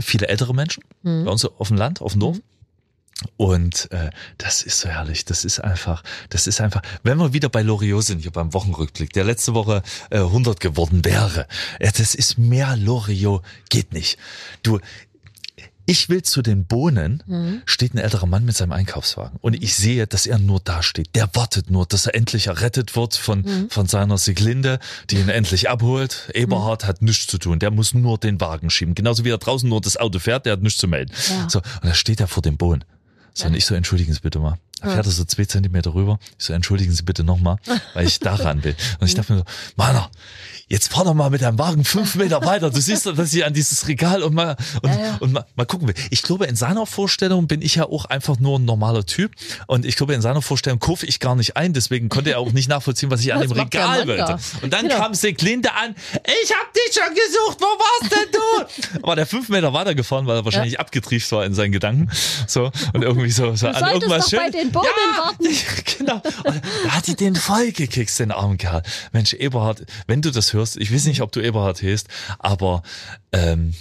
Viele 0.00 0.28
ältere 0.28 0.54
Menschen 0.54 0.82
Mhm. 1.02 1.24
bei 1.26 1.30
uns 1.30 1.44
auf 1.44 1.68
dem 1.68 1.76
Land, 1.76 2.00
auf 2.00 2.12
dem 2.12 2.20
Dorf. 2.20 2.38
Und 3.36 3.90
äh, 3.92 4.10
das 4.38 4.62
ist 4.62 4.80
so 4.80 4.88
herrlich. 4.88 5.24
Das 5.24 5.44
ist 5.44 5.60
einfach, 5.60 6.02
das 6.28 6.46
ist 6.46 6.60
einfach, 6.60 6.82
wenn 7.02 7.16
wir 7.18 7.32
wieder 7.32 7.48
bei 7.48 7.62
Loriot 7.62 8.04
sind, 8.04 8.20
hier 8.20 8.30
beim 8.30 8.52
Wochenrückblick, 8.52 9.12
der 9.14 9.24
letzte 9.24 9.54
Woche 9.54 9.82
äh, 10.10 10.18
100 10.18 10.60
geworden 10.60 11.04
wäre. 11.04 11.46
Ja, 11.80 11.90
das 11.92 12.14
ist 12.14 12.36
mehr 12.38 12.76
Loriot, 12.76 13.42
geht 13.70 13.92
nicht. 13.94 14.18
Du, 14.62 14.80
ich 15.88 16.08
will 16.08 16.22
zu 16.22 16.42
den 16.42 16.66
Bohnen, 16.66 17.22
Mhm. 17.26 17.62
steht 17.64 17.94
ein 17.94 17.98
älterer 17.98 18.26
Mann 18.26 18.44
mit 18.44 18.56
seinem 18.56 18.72
Einkaufswagen. 18.72 19.38
Und 19.40 19.54
ich 19.54 19.76
sehe, 19.76 20.06
dass 20.08 20.26
er 20.26 20.38
nur 20.38 20.58
da 20.60 20.82
steht. 20.82 21.14
Der 21.14 21.30
wartet 21.34 21.70
nur, 21.70 21.86
dass 21.86 22.06
er 22.06 22.16
endlich 22.16 22.48
errettet 22.48 22.96
wird 22.96 23.14
von, 23.14 23.40
Mhm. 23.42 23.70
von 23.70 23.86
seiner 23.86 24.18
Siglinde, 24.18 24.78
die 25.10 25.16
ihn 25.16 25.28
endlich 25.28 25.70
abholt. 25.70 26.28
Eberhard 26.34 26.84
hat 26.86 27.02
nichts 27.02 27.28
zu 27.28 27.38
tun. 27.38 27.60
Der 27.60 27.70
muss 27.70 27.94
nur 27.94 28.18
den 28.18 28.40
Wagen 28.40 28.68
schieben. 28.68 28.94
Genauso 28.96 29.24
wie 29.24 29.30
er 29.30 29.38
draußen 29.38 29.68
nur 29.68 29.80
das 29.80 29.96
Auto 29.96 30.18
fährt, 30.18 30.44
der 30.44 30.54
hat 30.54 30.62
nichts 30.62 30.80
zu 30.80 30.88
melden. 30.88 31.12
Ja. 31.30 31.48
So, 31.48 31.60
und 31.60 31.84
da 31.84 31.94
steht 31.94 32.20
er 32.20 32.26
vor 32.26 32.42
dem 32.42 32.56
Bohnen. 32.56 32.84
So, 33.36 33.46
und 33.46 33.54
ich 33.54 33.66
so, 33.66 33.74
entschuldigen 33.74 34.14
Sie 34.14 34.20
bitte 34.20 34.38
mal. 34.38 34.56
Fährt 34.82 35.06
er 35.06 35.10
so 35.12 35.24
zwei 35.24 35.44
Zentimeter 35.46 35.94
rüber. 35.94 36.18
Ich 36.38 36.44
so, 36.44 36.52
entschuldigen 36.52 36.92
Sie 36.92 37.02
bitte 37.02 37.24
nochmal, 37.24 37.56
weil 37.94 38.06
ich 38.06 38.20
da 38.20 38.34
ran 38.36 38.62
will. 38.62 38.76
Und 39.00 39.06
ich 39.08 39.14
dachte 39.14 39.32
mir 39.32 39.38
so, 39.38 39.44
Mann, 39.76 40.04
jetzt 40.68 40.92
fahr 40.92 41.04
doch 41.04 41.14
mal 41.14 41.30
mit 41.30 41.40
deinem 41.42 41.58
Wagen 41.58 41.82
fünf 41.82 42.14
Meter 42.16 42.44
weiter. 42.44 42.70
Du 42.70 42.80
siehst 42.80 43.06
doch, 43.06 43.16
dass 43.16 43.32
ich 43.32 43.44
an 43.44 43.54
dieses 43.54 43.88
Regal 43.88 44.22
und 44.22 44.34
mal, 44.34 44.54
und, 44.82 44.90
Ja, 44.90 45.00
ja. 45.00 45.16
und 45.20 45.32
mal, 45.32 45.46
mal 45.56 45.64
gucken 45.64 45.88
will. 45.88 45.94
Ich 46.10 46.22
glaube, 46.22 46.44
in 46.46 46.56
seiner 46.56 46.84
Vorstellung 46.86 47.46
bin 47.46 47.62
ich 47.62 47.76
ja 47.76 47.84
auch 47.84 48.04
einfach 48.04 48.38
nur 48.38 48.58
ein 48.58 48.66
normaler 48.66 49.06
Typ. 49.06 49.32
Und 49.66 49.86
ich 49.86 49.96
glaube, 49.96 50.12
in 50.14 50.20
seiner 50.20 50.42
Vorstellung 50.42 50.78
kaufe 50.78 51.06
ich 51.06 51.20
gar 51.20 51.36
nicht 51.36 51.56
ein. 51.56 51.72
Deswegen 51.72 52.08
konnte 52.10 52.30
er 52.32 52.38
auch 52.40 52.52
nicht 52.52 52.68
nachvollziehen, 52.68 53.10
was 53.10 53.20
ich 53.22 53.32
an 53.32 53.40
dem 53.40 53.52
Regal 53.52 54.06
wollte. 54.06 54.38
Und 54.62 54.72
dann 54.74 54.82
Genau. 54.88 54.98
kam 55.00 55.14
Seglinde 55.14 55.72
an. 55.72 55.94
Ich 56.44 56.52
hab 56.52 56.72
dich 56.74 56.94
schon 56.94 57.14
gesucht. 57.14 57.60
Wo 57.60 57.64
warst 57.64 58.12
denn 58.12 58.28
du? 58.32 58.98
Aber 59.02 59.16
der 59.16 59.26
fünf 59.26 59.48
Meter 59.48 59.72
weitergefahren, 59.72 60.26
weil 60.26 60.36
er 60.36 60.44
wahrscheinlich 60.44 60.78
abgetrieft 60.78 61.32
war 61.32 61.44
in 61.46 61.54
seinen 61.54 61.72
Gedanken. 61.72 62.10
So. 62.46 62.70
Und 62.92 63.02
irgendwie 63.02 63.30
so, 63.30 63.54
so 63.56 63.68
an 63.68 63.92
irgendwas 63.94 64.28
schön. 64.28 64.40
Den 64.66 64.72
Bohnen 64.72 64.88
ja, 65.12 65.24
warten. 65.24 65.44
genau. 65.98 66.22
Und 66.44 66.62
da 66.84 66.90
hat 66.90 67.06
die 67.06 67.16
den 67.16 67.34
voll 67.36 67.72
gekickt, 67.72 68.18
den 68.18 68.32
armen 68.32 68.58
Kerl. 68.58 68.82
Mensch, 69.12 69.34
Eberhard, 69.34 69.84
wenn 70.06 70.22
du 70.22 70.30
das 70.30 70.52
hörst, 70.52 70.76
ich 70.76 70.92
weiß 70.92 71.06
nicht, 71.06 71.22
ob 71.22 71.32
du 71.32 71.40
Eberhard 71.40 71.82
heißt, 71.82 72.08
aber 72.38 72.82
ähm, 73.32 73.74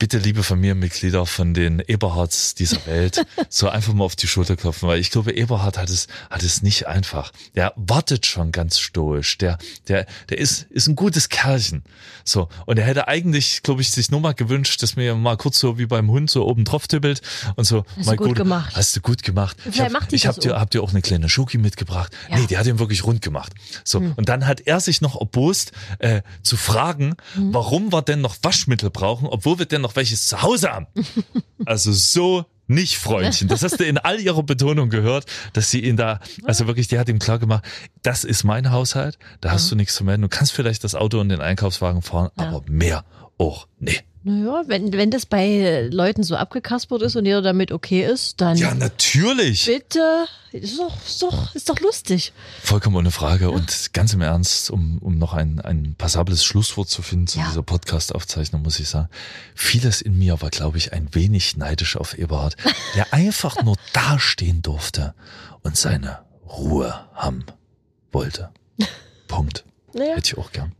bitte, 0.00 0.16
liebe 0.16 0.42
Familienmitglieder 0.42 1.26
von 1.26 1.52
den 1.52 1.78
Eberhards 1.78 2.54
dieser 2.54 2.84
Welt, 2.86 3.24
so 3.50 3.68
einfach 3.68 3.92
mal 3.92 4.04
auf 4.04 4.16
die 4.16 4.26
Schulter 4.26 4.56
klopfen, 4.56 4.88
weil 4.88 4.98
ich 4.98 5.10
glaube, 5.10 5.32
Eberhard 5.32 5.76
hat 5.76 5.90
es, 5.90 6.08
hat 6.30 6.42
es 6.42 6.62
nicht 6.62 6.86
einfach. 6.88 7.32
Der 7.54 7.74
wartet 7.76 8.24
schon 8.24 8.50
ganz 8.50 8.78
stoisch. 8.78 9.36
Der, 9.36 9.58
der, 9.88 10.06
der 10.30 10.38
ist, 10.38 10.62
ist 10.70 10.88
ein 10.88 10.96
gutes 10.96 11.28
Kerlchen. 11.28 11.84
So. 12.24 12.48
Und 12.64 12.78
er 12.78 12.86
hätte 12.86 13.08
eigentlich, 13.08 13.62
glaube 13.62 13.82
ich, 13.82 13.90
sich 13.90 14.10
nur 14.10 14.20
mal 14.20 14.32
gewünscht, 14.32 14.82
dass 14.82 14.96
mir 14.96 15.14
mal 15.14 15.36
kurz 15.36 15.60
so 15.60 15.78
wie 15.78 15.84
beim 15.84 16.10
Hund 16.10 16.30
so 16.30 16.46
oben 16.46 16.64
drauf 16.64 16.88
tippelt 16.88 17.20
und 17.56 17.64
so. 17.64 17.84
Hast 17.98 18.06
mal 18.06 18.16
du 18.16 18.24
gut 18.24 18.36
gemacht. 18.36 18.74
Hast 18.74 18.96
du 18.96 19.00
gut 19.02 19.22
gemacht. 19.22 19.58
Ich 19.66 19.74
Vielleicht 19.74 19.94
hab, 19.94 20.08
das 20.08 20.36
dir, 20.36 20.56
auch. 20.56 20.60
hab 20.60 20.70
dir 20.70 20.82
auch 20.82 20.90
eine 20.90 21.02
kleine 21.02 21.28
Schoki 21.28 21.58
mitgebracht. 21.58 22.10
Ja. 22.30 22.36
Hm. 22.36 22.40
Nee, 22.40 22.46
die 22.46 22.56
hat 22.56 22.66
ihn 22.66 22.78
wirklich 22.78 23.04
rund 23.04 23.20
gemacht. 23.20 23.52
So. 23.84 23.98
Und 23.98 24.30
dann 24.30 24.46
hat 24.46 24.62
er 24.62 24.80
sich 24.80 25.02
noch 25.02 25.20
erbost, 25.20 25.72
äh, 25.98 26.22
zu 26.42 26.56
fragen, 26.56 27.16
Hm. 27.34 27.52
warum 27.52 27.92
wir 27.92 28.00
denn 28.00 28.22
noch 28.22 28.36
Waschmittel 28.40 28.88
brauchen, 28.88 29.28
obwohl 29.28 29.58
wir 29.58 29.66
denn 29.66 29.82
noch 29.82 29.89
welches 29.96 30.26
zu 30.28 30.42
Hause 30.42 30.70
haben. 30.72 30.86
also 31.66 31.92
so 31.92 32.44
nicht, 32.66 32.98
Freundchen. 32.98 33.48
Das 33.48 33.64
hast 33.64 33.80
du 33.80 33.84
in 33.84 33.98
all 33.98 34.20
ihrer 34.20 34.44
Betonung 34.44 34.90
gehört, 34.90 35.26
dass 35.54 35.70
sie 35.72 35.80
ihn 35.80 35.96
da, 35.96 36.20
also 36.44 36.68
wirklich, 36.68 36.86
die 36.86 37.00
hat 37.00 37.08
ihm 37.08 37.18
klar 37.18 37.40
gemacht, 37.40 37.64
das 38.02 38.22
ist 38.22 38.44
mein 38.44 38.70
Haushalt, 38.70 39.18
da 39.40 39.50
hast 39.50 39.68
du 39.72 39.74
nichts 39.74 39.96
zu 39.96 40.04
melden. 40.04 40.22
Du 40.22 40.28
kannst 40.28 40.52
vielleicht 40.52 40.84
das 40.84 40.94
Auto 40.94 41.18
und 41.20 41.30
den 41.30 41.40
Einkaufswagen 41.40 42.00
fahren, 42.02 42.30
Ja. 42.38 42.46
aber 42.48 42.62
mehr 42.68 43.04
auch 43.40 43.66
nee. 43.78 43.98
Naja, 44.22 44.64
wenn, 44.66 44.92
wenn 44.92 45.10
das 45.10 45.24
bei 45.24 45.88
Leuten 45.90 46.22
so 46.24 46.36
abgekaspert 46.36 47.00
ist 47.00 47.16
und 47.16 47.24
jeder 47.24 47.40
damit 47.40 47.72
okay 47.72 48.04
ist, 48.04 48.38
dann 48.42 48.54
Ja, 48.58 48.74
natürlich. 48.74 49.64
bitte. 49.64 50.26
Ist 50.52 50.78
doch, 50.78 50.94
ist 51.06 51.22
doch, 51.22 51.54
ist 51.54 51.70
doch 51.70 51.80
lustig. 51.80 52.34
Vollkommen 52.62 52.96
ohne 52.96 53.10
Frage. 53.12 53.50
Und 53.50 53.94
ganz 53.94 54.12
im 54.12 54.20
Ernst, 54.20 54.70
um, 54.70 54.98
um 54.98 55.16
noch 55.16 55.32
ein, 55.32 55.58
ein 55.62 55.94
passables 55.96 56.44
Schlusswort 56.44 56.90
zu 56.90 57.00
finden 57.00 57.28
zu 57.28 57.38
Ja. 57.38 57.46
dieser 57.48 57.62
Podcast-Aufzeichnung, 57.62 58.60
muss 58.60 58.78
ich 58.78 58.90
sagen, 58.90 59.08
vieles 59.54 60.02
in 60.02 60.18
mir 60.18 60.42
war, 60.42 60.50
glaube 60.50 60.76
ich, 60.76 60.92
ein 60.92 61.08
wenig 61.14 61.56
neidisch 61.56 61.96
auf 61.96 62.18
Eberhard, 62.18 62.56
der 62.94 63.14
einfach 63.14 63.62
nur 63.62 63.76
dastehen 63.94 64.60
durfte 64.60 65.14
und 65.62 65.78
seine 65.78 66.18
Ruhe 66.46 67.06
haben 67.14 67.46
wollte. 68.12 68.50
Punkt. 69.28 69.64
Naja. 69.94 70.16
Hätte 70.16 70.26
ich 70.32 70.36
auch 70.36 70.52
gern. 70.52 70.72